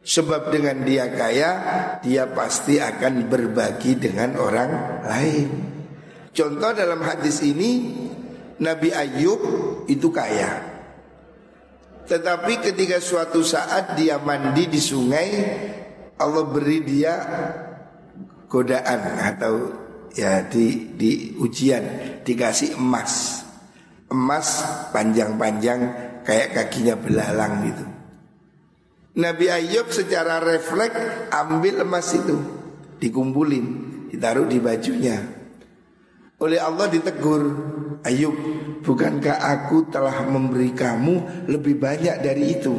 Sebab 0.00 0.54
dengan 0.54 0.86
dia 0.86 1.10
kaya 1.10 1.50
dia 1.98 2.30
pasti 2.30 2.78
akan 2.78 3.26
berbagi 3.26 3.98
dengan 3.98 4.38
orang 4.38 5.02
lain. 5.02 5.48
Contoh 6.30 6.70
dalam 6.72 7.02
hadis 7.02 7.42
ini 7.42 8.06
Nabi 8.60 8.92
Ayub 8.92 9.40
itu 9.88 10.12
kaya. 10.12 10.68
Tetapi 12.04 12.60
ketika 12.60 13.00
suatu 13.00 13.40
saat 13.40 13.96
dia 13.96 14.20
mandi 14.20 14.68
di 14.68 14.80
sungai, 14.82 15.28
Allah 16.20 16.44
beri 16.44 16.84
dia 16.84 17.14
godaan 18.50 19.00
atau 19.16 19.54
ya 20.12 20.42
di 20.44 20.92
di 20.92 21.10
ujian 21.40 21.82
dikasih 22.26 22.76
emas. 22.76 23.46
Emas 24.10 24.66
panjang-panjang 24.90 25.80
kayak 26.26 26.52
kakinya 26.52 26.98
belalang 26.98 27.54
gitu. 27.64 27.86
Nabi 29.22 29.46
Ayub 29.50 29.90
secara 29.90 30.42
refleks 30.42 31.30
ambil 31.30 31.82
emas 31.86 32.10
itu, 32.14 32.36
dikumpulin, 32.98 33.66
ditaruh 34.10 34.46
di 34.50 34.58
bajunya. 34.58 35.18
Oleh 36.42 36.58
Allah 36.58 36.86
ditegur, 36.90 37.42
Ayub, 38.00 38.34
bukankah 38.80 39.44
aku 39.44 39.92
telah 39.92 40.24
memberi 40.24 40.72
kamu 40.72 41.46
lebih 41.52 41.76
banyak 41.76 42.16
dari 42.24 42.44
itu? 42.56 42.74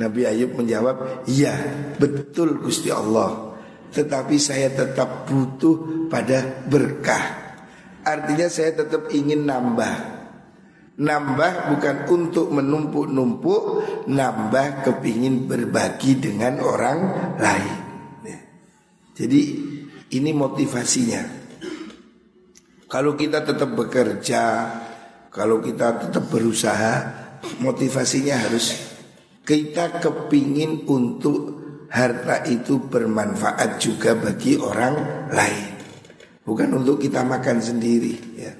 Nabi 0.00 0.26
Ayub 0.26 0.56
menjawab, 0.56 1.26
iya 1.30 1.54
betul 2.00 2.58
Gusti 2.58 2.90
Allah. 2.90 3.54
Tetapi 3.90 4.38
saya 4.38 4.70
tetap 4.70 5.26
butuh 5.26 6.06
pada 6.06 6.62
berkah. 6.66 7.58
Artinya 8.06 8.46
saya 8.46 8.74
tetap 8.82 9.10
ingin 9.10 9.44
nambah. 9.46 10.18
Nambah 11.00 11.52
bukan 11.74 11.96
untuk 12.12 12.52
menumpuk-numpuk, 12.52 13.62
nambah 14.06 14.84
kepingin 14.86 15.48
berbagi 15.48 16.20
dengan 16.20 16.60
orang 16.60 16.98
lain. 17.40 17.76
Jadi 19.20 19.42
ini 20.16 20.30
motivasinya. 20.32 21.39
Kalau 22.90 23.14
kita 23.14 23.46
tetap 23.46 23.70
bekerja, 23.78 24.66
kalau 25.30 25.62
kita 25.62 26.10
tetap 26.10 26.26
berusaha, 26.26 26.94
motivasinya 27.62 28.34
harus 28.34 28.98
kita 29.46 30.02
kepingin 30.02 30.82
untuk 30.90 31.38
harta 31.86 32.42
itu 32.50 32.82
bermanfaat 32.90 33.78
juga 33.78 34.18
bagi 34.18 34.58
orang 34.58 35.26
lain. 35.30 35.70
Bukan 36.42 36.82
untuk 36.82 36.98
kita 36.98 37.22
makan 37.22 37.62
sendiri 37.62 38.14
ya. 38.34 38.50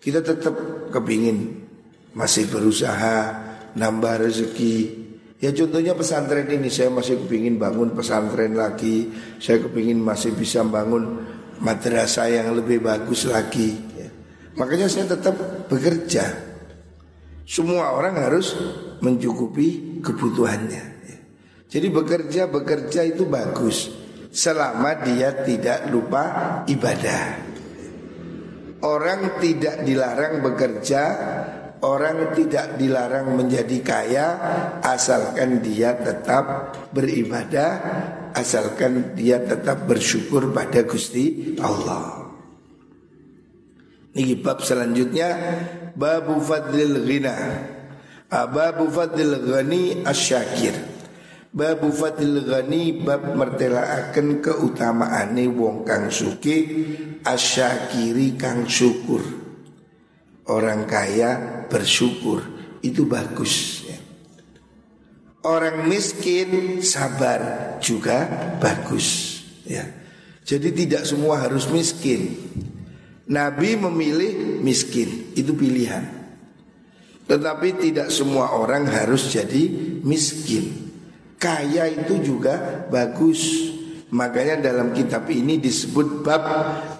Kita 0.00 0.24
tetap 0.24 0.56
kepingin 0.88 1.68
masih 2.16 2.48
berusaha 2.48 3.44
nambah 3.76 4.24
rezeki. 4.24 5.04
Ya 5.44 5.52
contohnya 5.52 5.92
pesantren 5.92 6.48
ini 6.48 6.72
saya 6.72 6.88
masih 6.88 7.20
kepingin 7.28 7.60
bangun 7.60 7.92
pesantren 7.92 8.56
lagi. 8.56 9.12
Saya 9.36 9.60
kepingin 9.68 10.00
masih 10.00 10.32
bisa 10.32 10.64
bangun 10.64 11.20
madrasah 11.64 12.28
yang 12.28 12.52
lebih 12.52 12.84
bagus 12.84 13.24
lagi. 13.24 13.74
Ya. 13.96 14.08
Makanya 14.60 14.86
saya 14.86 15.16
tetap 15.16 15.34
bekerja. 15.66 16.52
Semua 17.44 17.96
orang 17.96 18.20
harus 18.20 18.54
mencukupi 19.00 20.00
kebutuhannya. 20.04 20.84
Ya. 21.08 21.18
Jadi 21.72 21.86
bekerja 21.88 22.52
bekerja 22.52 23.00
itu 23.08 23.24
bagus 23.24 23.90
selama 24.28 25.00
dia 25.02 25.32
tidak 25.42 25.88
lupa 25.88 26.22
ibadah. 26.68 27.40
Orang 28.84 29.40
tidak 29.40 29.80
dilarang 29.80 30.44
bekerja, 30.44 31.02
orang 31.80 32.36
tidak 32.36 32.76
dilarang 32.76 33.32
menjadi 33.32 33.78
kaya 33.80 34.26
asalkan 34.84 35.64
dia 35.64 35.96
tetap 35.96 36.76
beribadah 36.92 37.72
asalkan 38.34 39.14
dia 39.14 39.38
tetap 39.38 39.86
bersyukur 39.86 40.50
pada 40.50 40.82
Gusti 40.82 41.56
Allah. 41.62 42.24
Ini 44.14 44.38
bab 44.38 44.62
selanjutnya 44.62 45.28
babu 45.94 46.38
fadlil 46.42 47.02
ghina. 47.02 47.34
Ah, 48.30 48.46
babu 48.50 48.90
fadlil 48.90 49.42
ghani 49.42 50.02
asyakir. 50.06 50.74
Babu 51.54 51.90
fadlil 51.94 52.42
ghani 52.46 53.02
bab 53.02 53.34
mertelaaken 53.34 54.42
keutamaane 54.42 55.46
wong 55.50 55.86
kang 55.86 56.10
suki 56.10 56.86
asyakiri 57.22 58.34
kang 58.38 58.66
syukur. 58.66 59.22
Orang 60.46 60.86
kaya 60.86 61.66
bersyukur 61.70 62.42
itu 62.82 63.06
bagus. 63.06 63.83
Orang 65.44 65.92
miskin 65.92 66.80
sabar 66.80 67.76
juga 67.76 68.24
bagus 68.56 69.40
ya. 69.68 69.84
Jadi 70.40 70.72
tidak 70.72 71.04
semua 71.04 71.44
harus 71.44 71.68
miskin. 71.68 72.32
Nabi 73.28 73.76
memilih 73.76 74.60
miskin, 74.60 75.36
itu 75.36 75.52
pilihan. 75.52 76.04
Tetapi 77.28 77.76
tidak 77.76 78.08
semua 78.12 78.56
orang 78.56 78.88
harus 78.88 79.32
jadi 79.32 79.68
miskin. 80.04 80.92
Kaya 81.40 81.92
itu 81.92 82.24
juga 82.24 82.84
bagus. 82.88 83.72
Makanya 84.12 84.64
dalam 84.64 84.96
kitab 84.96 85.28
ini 85.28 85.60
disebut 85.60 86.24
bab 86.24 86.44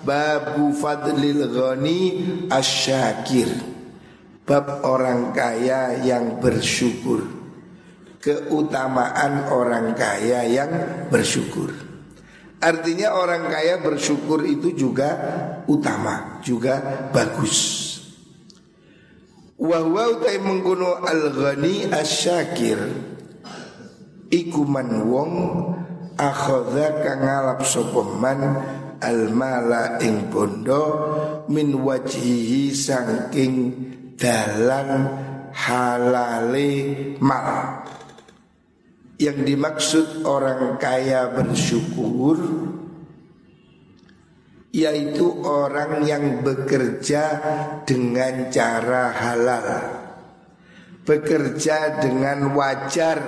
babu 0.04 0.72
fadlil 0.72 1.48
ghani 1.48 2.00
asyakir. 2.52 3.48
Bab 4.44 4.84
orang 4.84 5.32
kaya 5.32 6.04
yang 6.04 6.40
bersyukur 6.40 7.33
keutamaan 8.24 9.52
orang 9.52 9.92
kaya 9.92 10.48
yang 10.48 10.72
bersyukur. 11.12 11.68
Artinya 12.64 13.12
orang 13.12 13.52
kaya 13.52 13.84
bersyukur 13.84 14.40
itu 14.48 14.72
juga 14.72 15.12
utama, 15.68 16.40
juga 16.40 16.80
bagus. 17.12 17.84
Wahwa 19.60 20.16
utai 20.16 20.40
mengkuno 20.40 21.04
al-ghani 21.04 21.92
asyakir 21.92 22.80
Iku 24.34 24.66
man 24.66 25.06
wong 25.06 25.32
akhadha 26.18 27.06
kangalap 27.06 27.62
sopeman 27.62 28.40
al-mala 28.98 30.02
ing 30.02 30.26
bondo 30.26 30.82
min 31.46 31.70
wajhihi 31.70 32.74
saking 32.74 33.54
dalan 34.18 34.90
halale 35.54 36.72
mal. 37.22 37.83
Yang 39.14 39.38
dimaksud 39.46 40.06
orang 40.26 40.74
kaya 40.82 41.30
bersyukur 41.30 42.38
yaitu 44.74 45.30
orang 45.46 46.02
yang 46.02 46.42
bekerja 46.42 47.22
dengan 47.86 48.50
cara 48.50 49.14
halal, 49.14 49.66
bekerja 51.06 52.02
dengan 52.02 52.50
wajar, 52.58 53.22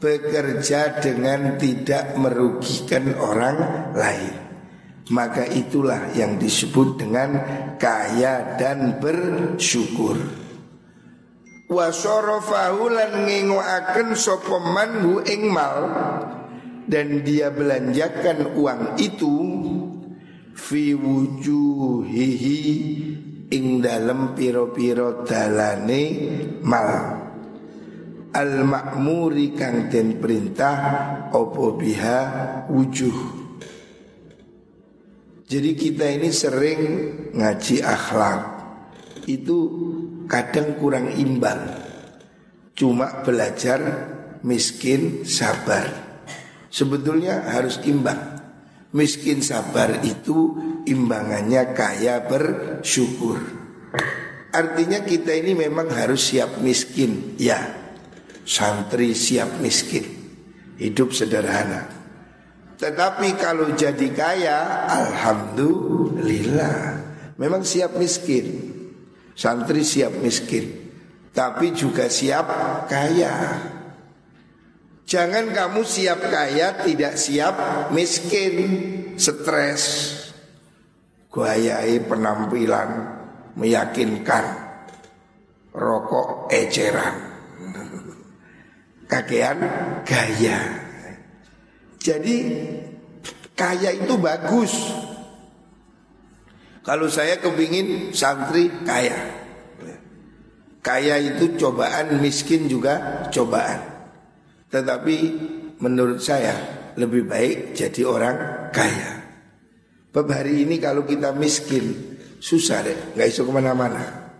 bekerja 0.00 0.96
dengan 1.04 1.60
tidak 1.60 2.16
merugikan 2.16 3.12
orang 3.20 3.56
lain. 3.92 4.36
Maka 5.12 5.44
itulah 5.44 6.08
yang 6.16 6.40
disebut 6.40 6.96
dengan 6.96 7.36
kaya 7.76 8.56
dan 8.56 8.96
bersyukur. 8.96 10.39
Wasorofahu 11.70 12.90
lan 12.90 13.30
ngingoaken 13.30 14.18
sopeman 14.18 15.06
hu 15.06 15.22
ing 15.22 15.54
mal. 15.54 15.78
Dan 16.90 17.22
dia 17.22 17.54
belanjakan 17.54 18.58
uang 18.58 18.98
itu 18.98 19.38
fi 20.50 20.90
wujuhihi 20.98 22.58
ing 23.54 23.78
dalem 23.78 24.34
piro-piro 24.34 25.22
dalane 25.22 26.02
mal. 26.66 26.90
Al 28.34 28.66
makmuri 28.66 29.54
kang 29.54 29.86
den 29.86 30.18
perintah 30.18 30.78
opo 31.30 31.78
biha 31.78 32.20
wujuh. 32.66 33.18
Jadi 35.46 35.70
kita 35.74 36.06
ini 36.10 36.30
sering 36.34 36.82
ngaji 37.34 37.82
akhlak. 37.82 38.42
Itu 39.26 39.58
kadang 40.30 40.78
kurang 40.78 41.10
imbang. 41.10 41.58
Cuma 42.78 43.26
belajar 43.26 43.82
miskin 44.46 45.26
sabar. 45.26 45.90
Sebetulnya 46.70 47.50
harus 47.50 47.82
imbang. 47.82 48.38
Miskin 48.94 49.42
sabar 49.42 50.00
itu 50.06 50.54
imbangannya 50.86 51.74
kaya 51.74 52.22
bersyukur. 52.22 53.42
Artinya 54.50 55.02
kita 55.02 55.34
ini 55.34 55.54
memang 55.54 55.90
harus 55.90 56.30
siap 56.30 56.62
miskin 56.62 57.34
Ya. 57.38 57.58
Santri 58.46 59.14
siap 59.14 59.62
miskin. 59.62 60.06
Hidup 60.78 61.12
sederhana. 61.14 61.86
Tetapi 62.80 63.36
kalau 63.36 63.76
jadi 63.76 64.08
kaya 64.10 64.88
Alhamdulillah. 64.88 66.78
Memang 67.38 67.62
siap 67.62 67.94
miskin 67.94 68.69
Santri 69.40 69.80
siap 69.80 70.20
miskin 70.20 70.68
Tapi 71.32 71.72
juga 71.72 72.10
siap 72.12 72.44
kaya. 72.90 73.56
Jangan 75.08 75.54
kamu 75.54 75.80
siap 75.86 76.20
kaya 76.28 76.84
tidak 76.84 77.16
siap 77.16 77.54
miskin. 77.94 78.54
Stres. 79.16 79.84
Guayai 81.32 82.02
penampilan 82.04 82.90
Meyakinkan. 83.56 84.46
Rokok 85.70 86.50
eceran. 86.50 87.16
Kakean 89.06 89.58
gaya. 90.02 90.58
Jadi 92.02 92.36
Kaya 93.60 93.92
itu 93.92 94.16
bagus 94.16 94.72
Kalau 96.80 97.06
saya 97.12 97.36
kepingin 97.38 98.16
santri 98.16 98.72
kaya 98.88 99.38
Kaya 100.80 101.20
itu 101.20 101.60
cobaan 101.60 102.24
Miskin 102.24 102.64
juga 102.64 103.28
cobaan 103.28 103.90
tetapi 104.70 105.16
menurut 105.82 106.22
saya 106.22 106.54
lebih 106.94 107.26
baik 107.26 107.74
jadi 107.74 108.02
orang 108.06 108.36
kaya. 108.70 109.18
Bab 110.14 110.30
hari 110.30 110.62
ini 110.62 110.78
kalau 110.78 111.02
kita 111.02 111.34
miskin 111.34 112.18
susah 112.38 112.86
deh, 112.86 112.98
nggak 113.14 113.28
iso 113.30 113.42
ke 113.42 113.52
mana-mana. 113.52 114.30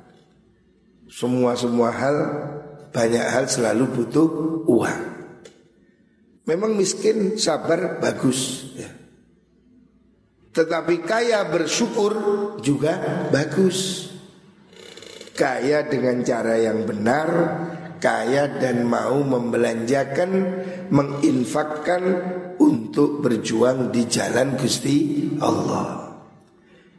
Semua 1.11 1.59
semua 1.59 1.91
hal 1.91 2.17
banyak 2.95 3.27
hal 3.27 3.51
selalu 3.51 3.91
butuh 3.91 4.29
uang. 4.71 5.03
Memang 6.47 6.79
miskin 6.79 7.39
sabar 7.39 7.99
bagus 7.99 8.71
ya. 8.79 8.91
Tetapi 10.51 11.07
kaya 11.07 11.47
bersyukur 11.47 12.13
juga 12.59 13.27
bagus. 13.31 14.11
Kaya 15.39 15.87
dengan 15.87 16.21
cara 16.27 16.59
yang 16.59 16.85
benar 16.85 17.29
kaya 18.01 18.49
dan 18.59 18.89
mau 18.89 19.21
membelanjakan, 19.21 20.31
menginfakkan 20.91 22.03
untuk 22.59 23.21
berjuang 23.23 23.93
di 23.93 24.09
jalan 24.09 24.57
Gusti 24.57 25.29
Allah. 25.39 26.19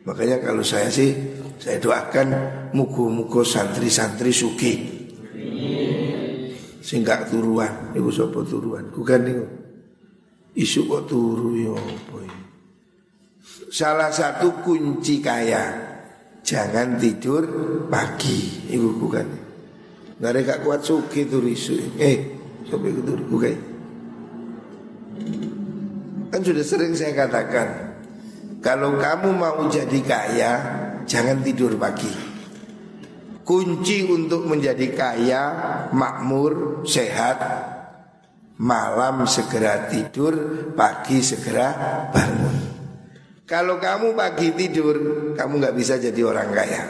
Makanya 0.05 0.41
kalau 0.41 0.65
saya 0.65 0.89
sih 0.89 1.11
saya 1.61 1.77
doakan 1.77 2.27
muku-muku 2.73 3.41
santri-santri 3.45 4.31
suki. 4.33 4.73
Sehingga 6.81 7.29
turuan, 7.29 7.93
ibu 7.93 8.09
sopo 8.09 8.41
turuan, 8.41 8.89
bukan 8.89 9.19
nih. 9.21 9.37
Isu 10.57 10.89
kok 10.89 11.05
turu 11.05 11.53
yo 11.55 11.77
Salah 13.71 14.11
satu 14.11 14.59
kunci 14.67 15.23
kaya. 15.23 15.79
Jangan 16.43 16.99
tidur 16.99 17.47
pagi. 17.87 18.67
Ibu 18.67 18.89
bukan. 18.99 19.27
Nggak 20.19 20.43
gak 20.43 20.59
kuat 20.67 20.83
suki 20.83 21.23
tuh 21.23 21.39
risu. 21.39 21.79
Eh 21.95 22.35
sampai 22.67 22.91
itu 22.91 23.15
bukan. 23.31 23.55
Kan 26.31 26.39
sudah 26.47 26.63
sering 26.63 26.95
saya 26.95 27.11
katakan 27.11 27.67
Kalau 28.63 28.95
kamu 28.95 29.35
mau 29.35 29.67
jadi 29.67 29.99
kaya 29.99 30.51
Jangan 31.03 31.43
tidur 31.43 31.75
pagi. 31.75 32.07
Kunci 33.43 34.07
untuk 34.07 34.47
menjadi 34.47 34.95
kaya 34.95 35.43
Makmur, 35.91 36.87
sehat 36.87 37.37
Malam 38.63 39.27
segera 39.27 39.91
tidur 39.91 40.63
Pagi 40.71 41.19
segera 41.19 41.67
bangun 42.15 42.70
Kalau 43.51 43.83
kamu 43.83 44.15
pagi 44.15 44.55
tidur 44.55 44.95
Kamu 45.35 45.59
nggak 45.59 45.75
bisa 45.75 45.99
jadi 45.99 46.23
orang 46.23 46.55
kaya. 46.55 46.81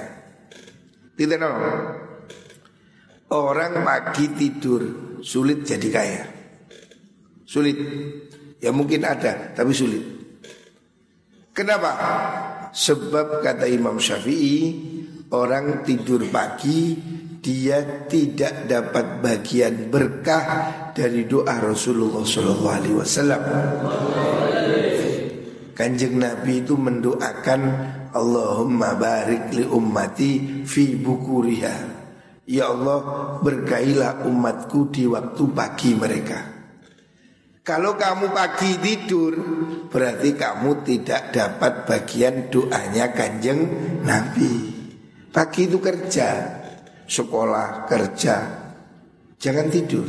Tidak 1.17 1.38
nolong 1.41 1.65
Orang 3.34 3.82
pagi 3.82 4.30
tidur 4.38 4.86
sulit 5.26 5.65
jadi 5.65 5.88
kaya. 5.89 6.21
Sulit. 7.50 7.78
Ya 8.62 8.69
mungkin 8.69 9.02
ada 9.02 9.58
tapi 9.58 9.74
sulit. 9.74 10.06
Kenapa? 11.50 11.91
Sebab 12.69 13.41
kata 13.41 13.65
Imam 13.65 13.97
Syafi'i 13.97 14.58
Orang 15.34 15.82
tidur 15.84 16.24
pagi 16.32 16.95
Dia 17.41 18.06
tidak 18.08 18.69
dapat 18.69 19.19
bagian 19.19 19.91
berkah 19.91 20.45
Dari 20.95 21.28
doa 21.28 21.60
Rasulullah 21.60 22.24
SAW 22.24 24.71
Kanjeng 25.82 26.22
Nabi 26.22 26.62
itu 26.62 26.78
mendoakan 26.78 27.62
Allahumma 28.13 28.94
barik 28.94 29.50
li 29.50 29.65
ummati 29.65 30.62
fi 30.62 30.94
bukuriha. 30.94 31.78
Ya 32.46 32.70
Allah 32.70 33.02
berkailah 33.41 34.30
umatku 34.30 34.94
di 34.94 35.10
waktu 35.10 35.41
pagi 35.50 35.98
mereka. 35.98 36.38
Kalau 37.65 37.98
kamu 37.98 38.30
pagi 38.30 38.78
tidur 38.78 39.34
Berarti 39.89 40.38
kamu 40.38 40.86
tidak 40.86 41.34
dapat 41.34 41.89
bagian 41.89 42.54
doanya 42.54 43.10
kanjeng 43.17 43.65
Nabi. 44.06 44.54
Pagi 45.34 45.65
itu 45.65 45.82
kerja 45.82 46.62
Sekolah, 47.10 47.89
kerja 47.89 48.36
Jangan 49.41 49.65
tidur. 49.74 50.06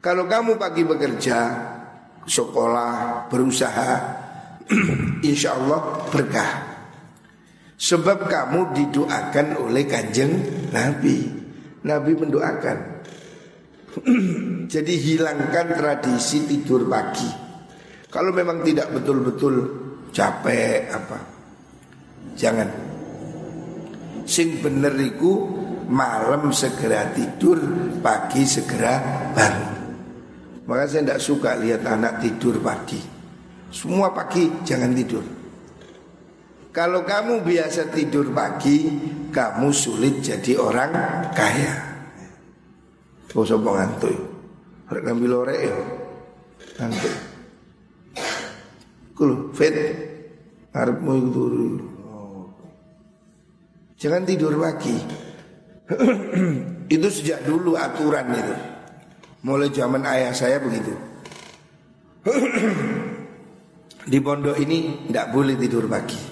Kalau 0.00 0.24
kamu 0.24 0.56
pagi 0.56 0.88
bekerja 0.88 1.38
Sekolah, 2.24 3.28
berusaha 3.28 4.24
Insya 5.30 5.54
Allah 5.54 6.06
berkah. 6.10 6.52
Sebab 7.76 8.26
kamu 8.26 8.60
didoakan 8.72 9.46
oleh 9.60 9.84
kanjeng 9.84 10.32
Nabi. 10.72 11.28
Nabi 11.86 12.12
mendoakan. 12.16 12.78
Jadi 14.72 14.94
hilangkan 14.96 15.76
tradisi 15.76 16.44
tidur 16.48 16.88
pagi. 16.88 17.28
Kalau 18.10 18.32
memang 18.32 18.64
tidak 18.64 18.90
betul-betul 18.96 19.54
capek 20.10 20.88
apa? 20.90 21.18
Jangan. 22.34 22.68
Sing 24.26 24.58
bener 24.58 24.96
iku 24.98 25.62
malam 25.86 26.50
segera 26.50 27.14
tidur 27.14 27.62
Pagi 28.02 28.42
segera 28.42 28.98
bangun. 29.30 29.76
Maka 30.66 30.84
saya 30.90 31.02
tidak 31.06 31.22
suka 31.22 31.54
lihat 31.62 31.86
anak 31.86 32.18
tidur 32.18 32.58
pagi 32.58 33.15
Semua 33.70 34.14
pagi 34.14 34.46
jangan 34.62 34.94
tidur 34.94 35.24
Kalau 36.70 37.08
kamu 37.08 37.40
biasa 37.40 37.88
tidur 37.88 38.36
pagi, 38.36 38.84
kamu 39.32 39.72
sulit 39.72 40.20
jadi 40.20 40.60
orang 40.60 40.92
kaya. 41.32 41.72
Kau 43.32 43.48
sopo 43.48 43.72
ngantuk. 43.72 44.12
Harus 44.84 45.02
ngambil 45.08 45.28
lorek 45.32 45.60
ya. 45.72 45.76
Ngantuk. 46.76 47.14
Kul, 49.16 49.56
fit. 49.56 49.72
Harapmu 50.76 51.16
itu 51.16 51.28
turu. 51.32 51.68
Jangan 53.96 54.28
tidur 54.28 54.60
pagi. 54.60 54.96
itu 57.00 57.08
sejak 57.08 57.40
dulu 57.48 57.72
aturan 57.72 58.36
itu. 58.36 58.56
Mulai 59.48 59.72
zaman 59.72 60.04
ayah 60.04 60.36
saya 60.36 60.60
begitu. 60.60 60.92
Di 64.06 64.22
pondok 64.22 64.54
ini 64.62 65.10
tidak 65.10 65.34
boleh 65.34 65.58
tidur 65.58 65.90
pagi. 65.90 66.22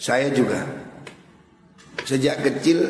Saya 0.00 0.32
juga. 0.32 0.64
Sejak 2.00 2.40
kecil 2.40 2.80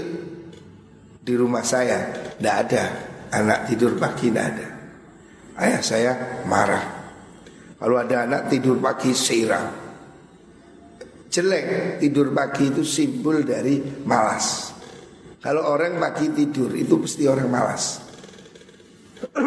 di 1.18 1.34
rumah 1.34 1.66
saya 1.66 2.14
tidak 2.38 2.56
ada 2.62 2.82
anak 3.34 3.66
tidur 3.66 3.98
pagi 3.98 4.30
tidak 4.30 4.46
ada. 4.54 4.66
Ayah 5.58 5.82
saya 5.82 6.12
marah. 6.46 6.84
Kalau 7.74 7.98
ada 7.98 8.22
anak 8.22 8.42
tidur 8.46 8.78
pagi 8.78 9.10
siram. 9.18 9.66
Jelek 11.26 11.98
tidur 11.98 12.30
pagi 12.30 12.70
itu 12.70 12.86
simbol 12.86 13.42
dari 13.42 13.82
malas. 14.06 14.70
Kalau 15.42 15.74
orang 15.74 15.98
pagi 15.98 16.30
tidur 16.30 16.70
itu 16.78 17.02
pasti 17.02 17.26
orang 17.26 17.50
malas. 17.50 17.84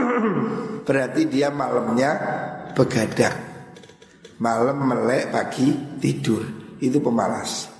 Berarti 0.87 1.21
dia 1.31 1.47
malamnya 1.55 2.11
begadang 2.75 3.42
Malam 4.43 4.83
melek, 4.83 5.31
pagi 5.31 5.71
tidur. 6.03 6.43
Itu 6.83 6.99
pemalas 6.99 7.71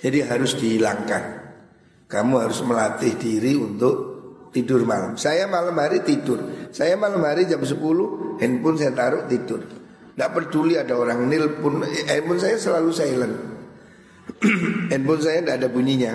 Jadi 0.00 0.24
harus 0.24 0.56
dihilangkan. 0.56 1.44
Kamu 2.08 2.40
harus 2.40 2.64
melatih 2.64 3.20
diri 3.20 3.52
untuk 3.52 3.94
tidur 4.56 4.88
malam. 4.88 5.20
Saya 5.20 5.44
malam 5.44 5.76
hari 5.76 6.00
tidur. 6.00 6.70
Saya 6.72 6.96
malam 6.96 7.20
hari 7.20 7.44
jam 7.44 7.60
10 7.60 7.76
Handphone 8.40 8.76
saya 8.80 8.96
taruh 8.96 9.28
tidur. 9.28 9.60
Tidak 10.16 10.30
peduli 10.32 10.80
ada 10.80 10.96
orang 10.96 11.28
nilpun 11.28 11.84
Handphone 11.84 12.40
saya 12.40 12.56
selalu 12.56 12.90
silent. 12.96 13.36
Handphone 14.92 15.20
saya 15.20 15.44
tidak 15.44 15.56
ada 15.60 15.68
bunyinya. 15.68 16.12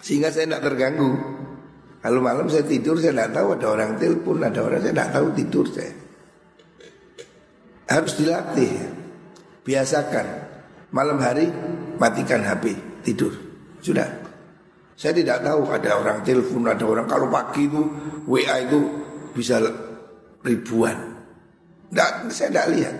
Sehingga 0.00 0.32
saya 0.32 0.48
tidak 0.48 0.72
terganggu. 0.72 1.10
Kalau 2.00 2.20
malam 2.24 2.48
saya 2.48 2.64
tidur 2.64 2.96
saya 2.96 3.12
tidak 3.12 3.30
tahu 3.36 3.48
ada 3.60 3.66
orang 3.68 3.92
telepon, 4.00 4.40
ada 4.40 4.60
orang 4.64 4.80
saya 4.80 4.92
tidak 4.96 5.10
tahu 5.12 5.26
tidur 5.36 5.66
saya. 5.68 6.01
Harus 7.92 8.16
dilatih, 8.16 8.72
biasakan. 9.68 10.48
Malam 10.96 11.20
hari 11.20 11.52
matikan 12.00 12.40
HP, 12.40 12.72
tidur. 13.04 13.36
Sudah. 13.84 14.08
Saya 14.96 15.12
tidak 15.12 15.44
tahu 15.44 15.68
ada 15.68 16.00
orang 16.00 16.24
telepon, 16.24 16.68
ada 16.68 16.84
orang 16.88 17.04
kalau 17.04 17.28
pagi 17.28 17.68
itu 17.68 17.82
WA 18.24 18.64
itu 18.64 18.80
bisa 19.36 19.60
ribuan. 20.40 21.20
Nggak, 21.92 22.32
saya 22.32 22.48
tidak 22.48 22.68
lihat. 22.72 22.96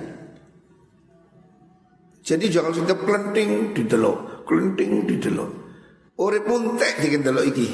Jadi 2.23 2.45
jangan 2.53 2.73
sudah 2.77 2.97
kelenting 3.01 3.73
di 3.73 3.83
delok, 3.89 4.45
kelenting 4.45 5.09
di 5.09 5.17
delok. 5.17 5.51
Urip 6.21 6.45
muntek 6.45 7.01
di 7.01 7.19
delok 7.19 7.47
iki. 7.49 7.69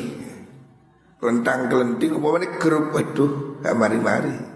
Kelentang 1.18 1.66
kelenting 1.66 2.14
apa 2.14 2.46
grup 2.62 2.94
gak 2.94 3.74
mari-mari. 3.74 4.47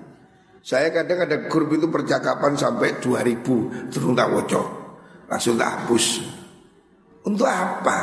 Saya 0.62 0.94
kadang 0.94 1.26
ada 1.26 1.50
grup 1.50 1.74
itu 1.74 1.90
percakapan 1.90 2.54
sampai 2.54 3.02
2000 3.02 3.90
terus 3.90 4.14
tak 4.14 4.28
wocok. 4.30 4.66
Langsung 5.26 5.58
tak 5.58 5.68
hapus. 5.74 6.04
Untuk 7.26 7.50
apa? 7.50 7.98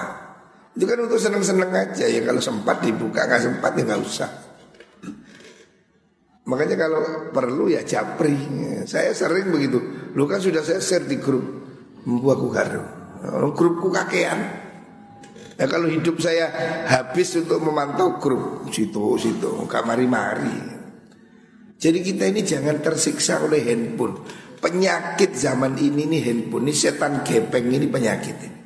Itu 0.76 0.84
kan 0.84 1.00
untuk 1.08 1.20
seneng-seneng 1.20 1.72
aja 1.72 2.04
ya 2.04 2.20
kalau 2.24 2.44
sempat 2.44 2.84
dibuka 2.84 3.24
nggak 3.24 3.42
sempat 3.42 3.72
ya 3.80 3.84
nggak 3.88 4.04
usah. 4.04 4.32
Makanya 6.52 6.76
kalau 6.76 7.32
perlu 7.32 7.72
ya 7.72 7.80
japri. 7.88 8.36
Saya 8.84 9.16
sering 9.16 9.56
begitu. 9.56 9.80
Lu 10.18 10.28
kan 10.28 10.44
sudah 10.44 10.60
saya 10.60 10.84
share 10.84 11.08
di 11.08 11.16
grup 11.16 11.46
membuat 12.04 12.44
karo. 12.52 12.84
Grupku 13.56 13.88
kakean. 13.88 14.40
Ya 15.60 15.68
kalau 15.68 15.92
hidup 15.92 16.24
saya 16.24 16.48
habis 16.88 17.36
untuk 17.36 17.60
memantau 17.60 18.16
grup 18.16 18.72
situ 18.72 19.20
situ, 19.20 19.68
nggak 19.68 19.84
mari-mari. 19.84 20.69
Jadi 21.80 22.04
kita 22.04 22.28
ini 22.28 22.44
jangan 22.44 22.84
tersiksa 22.84 23.40
oleh 23.40 23.64
handphone. 23.64 24.20
Penyakit 24.60 25.32
zaman 25.32 25.80
ini 25.80 26.04
nih 26.12 26.22
handphone, 26.28 26.68
ini 26.68 26.76
setan 26.76 27.24
gepeng 27.24 27.72
ini 27.72 27.88
penyakit 27.88 28.36
ini. 28.36 28.60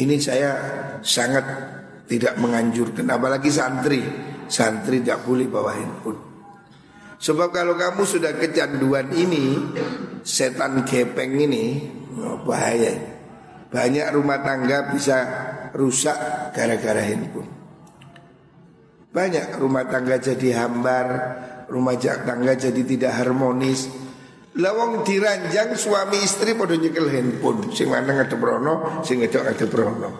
Ini 0.00 0.16
saya 0.16 0.50
sangat 1.04 1.44
tidak 2.08 2.40
menganjurkan, 2.40 3.04
apalagi 3.12 3.52
santri. 3.52 4.00
Santri 4.48 5.04
tidak 5.04 5.28
boleh 5.28 5.44
bawa 5.52 5.76
handphone. 5.76 6.20
Sebab 7.20 7.52
kalau 7.52 7.76
kamu 7.76 8.02
sudah 8.08 8.32
kecanduan 8.40 9.12
ini, 9.12 9.60
setan 10.24 10.88
gepeng 10.88 11.36
ini, 11.36 11.92
oh 12.16 12.40
bahaya. 12.40 12.96
Banyak 13.68 14.16
rumah 14.16 14.40
tangga 14.40 14.88
bisa 14.96 15.18
rusak 15.76 16.16
gara-gara 16.56 17.04
handphone. 17.04 17.52
Banyak 19.12 19.60
rumah 19.60 19.84
tangga 19.92 20.16
jadi 20.16 20.64
hambar, 20.64 21.06
rumah 21.72 21.96
tangga 21.96 22.52
jadi 22.52 22.82
tidak 22.84 23.12
harmonis. 23.16 23.88
Lawang 24.52 25.00
diranjang 25.00 25.72
suami 25.72 26.20
istri 26.20 26.52
pada 26.52 26.76
nyekel 26.76 27.08
handphone, 27.08 27.72
sing 27.72 27.88
mana 27.88 28.20
ada 28.20 28.36
brono, 28.36 29.00
sing 29.00 29.24
ngedok 29.24 29.44
ada 29.48 29.64
brono. 29.64 30.10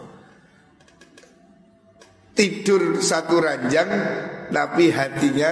Tidur 2.32 3.04
satu 3.04 3.44
ranjang, 3.44 3.90
tapi 4.48 4.88
hatinya 4.88 5.50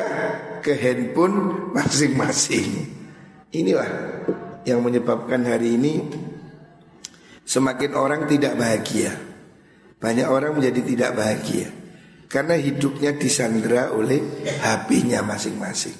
ke 0.64 0.72
handphone 0.80 1.68
masing-masing. 1.76 2.88
Inilah 3.52 3.90
yang 4.64 4.80
menyebabkan 4.80 5.44
hari 5.44 5.76
ini 5.76 6.00
semakin 7.44 7.92
orang 7.92 8.24
tidak 8.24 8.56
bahagia. 8.56 9.12
Banyak 10.00 10.24
orang 10.24 10.56
menjadi 10.56 10.80
tidak 10.80 11.10
bahagia 11.20 11.79
karena 12.30 12.54
hidupnya 12.54 13.10
disandra 13.18 13.90
oleh 13.90 14.46
HP-nya 14.46 15.26
masing-masing. 15.26 15.98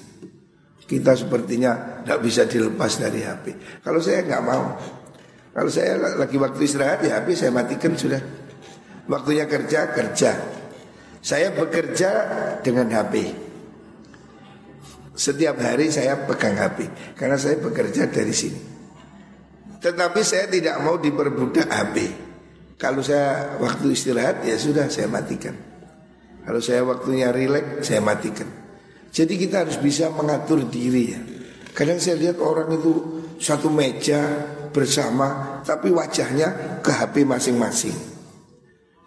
Kita 0.87 1.11
sepertinya 1.11 2.01
tidak 2.01 2.19
bisa 2.23 2.47
dilepas 2.47 3.03
dari 3.03 3.19
HP. 3.19 3.45
Kalau 3.83 3.99
saya 3.99 4.23
nggak 4.23 4.43
mau, 4.43 4.79
kalau 5.51 5.67
saya 5.67 5.99
lagi 5.99 6.39
waktu 6.39 6.63
istirahat 6.63 7.03
ya 7.03 7.19
HP 7.19 7.35
saya 7.35 7.51
matikan 7.51 7.99
sudah. 7.99 8.23
Waktunya 9.11 9.43
kerja 9.43 9.91
kerja. 9.91 10.31
Saya 11.19 11.51
bekerja 11.51 12.09
dengan 12.63 12.87
HP. 12.87 13.13
Setiap 15.11 15.59
hari 15.59 15.91
saya 15.91 16.15
pegang 16.23 16.55
HP 16.55 16.87
karena 17.19 17.35
saya 17.35 17.59
bekerja 17.59 18.07
dari 18.07 18.31
sini. 18.31 18.61
Tetapi 19.83 20.21
saya 20.23 20.47
tidak 20.47 20.79
mau 20.79 20.95
diperbudak 20.95 21.67
HP. 21.67 21.95
Kalau 22.79 23.03
saya 23.03 23.59
waktu 23.59 23.91
istirahat 23.91 24.47
ya 24.47 24.55
sudah 24.55 24.87
saya 24.87 25.11
matikan. 25.11 25.70
Kalau 26.41 26.61
saya 26.61 26.81
waktunya 26.81 27.29
rileks 27.29 27.85
saya 27.85 28.01
matikan. 28.01 28.49
Jadi 29.11 29.33
kita 29.35 29.67
harus 29.67 29.77
bisa 29.77 30.09
mengatur 30.09 30.65
diri 30.65 31.03
ya. 31.11 31.21
Kadang 31.71 31.99
saya 31.99 32.19
lihat 32.19 32.39
orang 32.39 32.71
itu 32.75 32.91
satu 33.37 33.67
meja 33.71 34.19
bersama 34.71 35.59
tapi 35.67 35.91
wajahnya 35.91 36.79
ke 36.81 36.91
HP 36.91 37.27
masing-masing. 37.27 37.95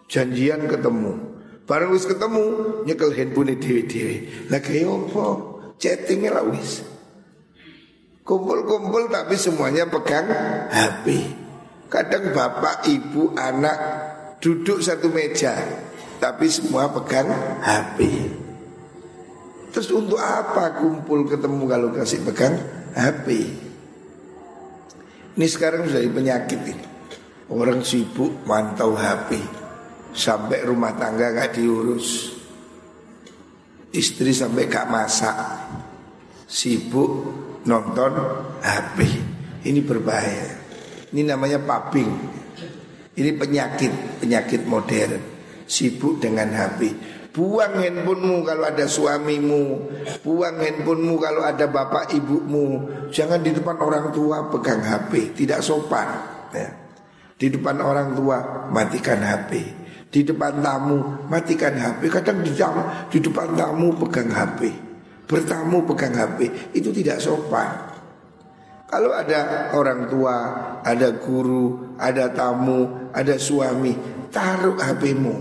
Janjian 0.05 0.69
ketemu. 0.69 1.35
Barang 1.65 1.97
wis 1.97 2.05
ketemu 2.05 2.43
nyekel 2.85 3.09
handphone 3.17 3.57
dewi-dewi. 3.57 4.49
Lah 4.53 4.61
kayak 4.61 4.85
apa? 4.85 5.25
Chattingnya 5.81 6.37
lah 6.37 6.45
wis. 6.45 6.85
Kumpul-kumpul 8.21 9.09
tapi 9.09 9.37
semuanya 9.37 9.89
pegang 9.89 10.29
HP. 10.69 11.05
Kadang 11.89 12.33
bapak, 12.33 12.85
ibu, 12.89 13.33
anak 13.37 13.77
duduk 14.41 14.81
satu 14.81 15.09
meja 15.13 15.57
Tapi 16.19 16.45
semua 16.47 16.87
pegang 16.91 17.27
HP 17.59 17.99
Terus 19.75 19.91
untuk 19.91 20.15
apa 20.15 20.79
kumpul 20.79 21.27
ketemu 21.27 21.63
kalau 21.67 21.89
kasih 21.91 22.23
pegang 22.23 22.55
HP 22.95 23.27
Ini 25.35 25.47
sekarang 25.51 25.91
sudah 25.91 25.99
penyakit 26.15 26.59
ini. 26.63 26.85
Orang 27.51 27.83
sibuk 27.83 28.47
mantau 28.47 28.95
HP 28.95 29.35
Sampai 30.15 30.63
rumah 30.63 30.95
tangga 30.95 31.35
gak 31.35 31.59
diurus. 31.59 32.31
Istri 33.91 34.31
sampai 34.31 34.71
gak 34.71 34.87
masak. 34.87 35.35
Sibuk 36.47 37.11
nonton 37.67 38.15
HP 38.63 38.97
Ini 39.67 39.79
berbahaya. 39.83 40.55
Ini 41.11 41.27
namanya 41.27 41.59
paping. 41.59 42.11
Ini 43.15 43.31
penyakit, 43.35 44.23
penyakit 44.23 44.63
modern. 44.63 45.34
Sibuk 45.65 46.21
dengan 46.21 46.53
HP 46.53 46.93
Buang 47.35 47.83
handphonemu 47.83 48.47
kalau 48.47 48.63
ada 48.63 48.87
suamimu. 48.87 49.63
Buang 50.23 50.55
handphonemu 50.55 51.15
kalau 51.19 51.43
ada 51.43 51.67
bapak 51.67 52.15
ibumu. 52.15 52.87
Jangan 53.11 53.43
di 53.43 53.51
depan 53.51 53.75
orang 53.75 54.15
tua 54.15 54.47
pegang 54.47 54.79
HP 54.79 55.35
Tidak 55.35 55.59
sopan 55.59 56.07
ya. 56.55 56.71
Di 57.35 57.51
depan 57.51 57.83
orang 57.83 58.15
tua 58.15 58.71
matikan 58.71 59.19
HP 59.19 59.51
Di 60.07 60.23
depan 60.23 60.63
tamu 60.63 61.27
matikan 61.27 61.75
HP 61.75 62.07
Kadang 62.07 62.39
di, 62.39 62.55
di 63.11 63.19
depan 63.19 63.51
tamu 63.59 63.91
pegang 63.99 64.31
HP 64.31 64.71
Bertamu 65.27 65.83
pegang 65.83 66.15
HP 66.15 66.71
Itu 66.71 66.95
tidak 66.95 67.19
sopan. 67.19 67.95
Kalau 68.85 69.11
ada 69.11 69.73
orang 69.73 70.05
tua, 70.07 70.35
ada 70.85 71.09
guru, 71.17 71.97
ada 71.97 72.29
tamu, 72.29 73.09
ada 73.11 73.33
suami, 73.35 74.14
taruh 74.35 74.75
HPmu. 74.75 75.35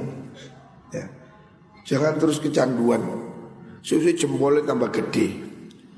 Ya. 0.95 1.11
Jangan 1.83 2.23
terus 2.23 2.39
kecanduan. 2.39 3.03
Susu 3.83 4.15
jempolnya 4.15 4.63
tambah 4.63 4.95
gede. 4.95 5.43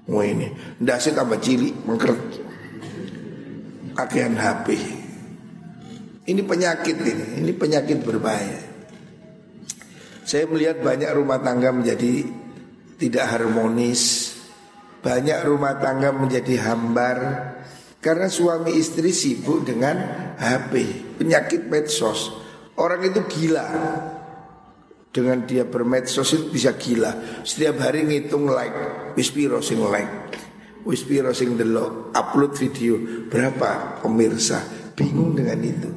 Wah 0.09 0.25
ini, 0.25 0.49
ndasnya 0.81 1.21
tambah 1.21 1.37
cilik, 1.39 1.85
mengkeret. 1.85 2.25
Kakean 3.93 4.35
HP. 4.35 4.75
Ini 6.27 6.43
penyakit 6.43 6.97
ini, 6.99 7.27
ini 7.45 7.53
penyakit 7.55 8.03
berbahaya. 8.03 8.65
Saya 10.27 10.51
melihat 10.51 10.83
banyak 10.83 11.07
rumah 11.15 11.39
tangga 11.39 11.71
menjadi 11.71 12.27
tidak 12.99 13.31
harmonis, 13.31 14.35
banyak 15.07 15.39
rumah 15.47 15.79
tangga 15.79 16.11
menjadi 16.11 16.67
hambar 16.67 17.19
karena 18.03 18.27
suami 18.27 18.75
istri 18.75 19.15
sibuk 19.15 19.63
dengan 19.63 20.03
HP, 20.35 20.73
penyakit 21.15 21.71
medsos. 21.71 22.46
Orang 22.77 23.01
itu 23.05 23.21
gila. 23.25 23.67
Dengan 25.13 25.49
dia 25.49 25.65
bermedsos 25.65 26.29
itu 26.37 26.53
bisa 26.53 26.77
gila. 26.77 27.41
Setiap 27.41 27.81
hari 27.81 28.05
ngitung 28.05 28.53
like, 28.53 29.17
wis 29.17 29.33
piro 29.33 29.65
sing 29.65 29.81
like. 29.81 30.37
Wis 30.85 31.03
piro 31.03 31.33
sing 31.33 31.57
delok, 31.57 32.13
upload 32.13 32.53
video 32.55 33.27
berapa 33.27 34.01
pemirsa. 34.05 34.61
Bingung 34.93 35.33
dengan 35.33 35.61
itu. 35.65 35.91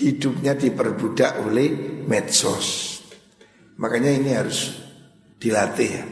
Hidupnya 0.00 0.56
diperbudak 0.56 1.44
oleh 1.44 2.02
medsos. 2.08 2.98
Makanya 3.76 4.12
ini 4.12 4.30
harus 4.32 4.80
dilatih 5.40 5.88
ya 5.88 6.04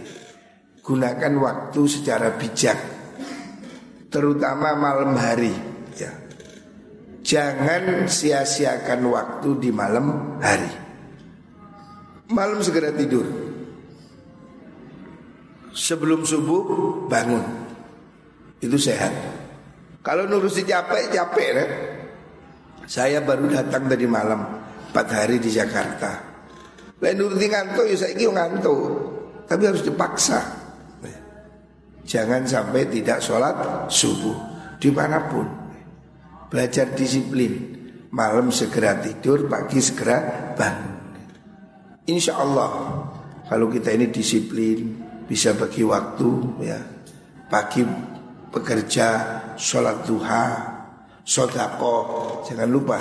gunakan 0.89 1.33
waktu 1.37 1.85
secara 1.85 2.41
bijak 2.41 2.81
terutama 4.09 4.73
malam 4.73 5.13
hari 5.21 5.53
jangan 7.29 8.09
sia-siakan 8.09 9.05
waktu 9.13 9.49
di 9.61 9.69
malam 9.69 10.41
hari. 10.41 10.73
Malam 12.33 12.65
segera 12.65 12.89
tidur. 12.97 13.29
Sebelum 15.77 16.25
subuh 16.25 16.65
bangun. 17.13 17.45
Itu 18.65 18.81
sehat. 18.81 19.13
Kalau 20.01 20.25
nurusi 20.25 20.65
capek 20.65 21.13
capek 21.13 21.49
kan? 21.53 21.71
saya 22.89 23.21
baru 23.21 23.53
datang 23.53 23.85
tadi 23.85 24.09
malam 24.09 24.41
empat 24.89 25.07
hari 25.13 25.37
di 25.37 25.53
Jakarta. 25.53 26.25
Lain 26.99 27.15
nuruti 27.21 27.47
ngantuk 27.47 27.85
ya 27.85 27.97
saya 28.01 28.17
ngantuk. 28.17 28.81
Tapi 29.45 29.63
harus 29.69 29.85
dipaksa. 29.85 30.41
Jangan 32.09 32.49
sampai 32.49 32.89
tidak 32.89 33.21
sholat 33.21 33.85
subuh 33.93 34.33
Di 34.81 34.89
mana 34.89 35.29
pun 35.29 35.45
Belajar 36.49 36.97
disiplin. 36.97 37.77
Malam 38.09 38.49
segera 38.49 38.97
tidur, 38.97 39.53
pagi 39.53 39.85
segera 39.85 40.53
bangun. 40.57 40.97
Insya 42.09 42.41
Allah 42.41 43.05
Kalau 43.53 43.69
kita 43.69 43.93
ini 43.93 44.09
disiplin 44.09 44.97
Bisa 45.29 45.53
bagi 45.53 45.85
waktu 45.85 46.29
ya. 46.65 46.81
Pagi 47.53 47.85
bekerja 48.49 49.09
Sholat 49.61 50.09
duha 50.09 50.45
Sodako 51.21 51.97
Jangan 52.49 52.69
lupa. 52.73 52.97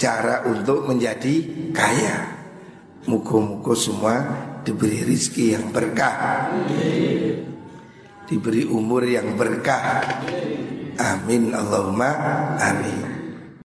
Cara 0.00 0.48
untuk 0.48 0.88
menjadi 0.88 1.44
kaya. 1.76 2.40
Muka-muka 3.04 3.76
semua 3.76 4.16
diberi 4.64 5.04
rizki 5.04 5.52
yang 5.52 5.68
berkah 5.72 6.48
Diberi 8.30 8.62
umur 8.62 9.02
yang 9.02 9.34
berkah. 9.34 10.06
Amin 11.00 11.50
Allahumma 11.50 12.10
amin 12.60 13.19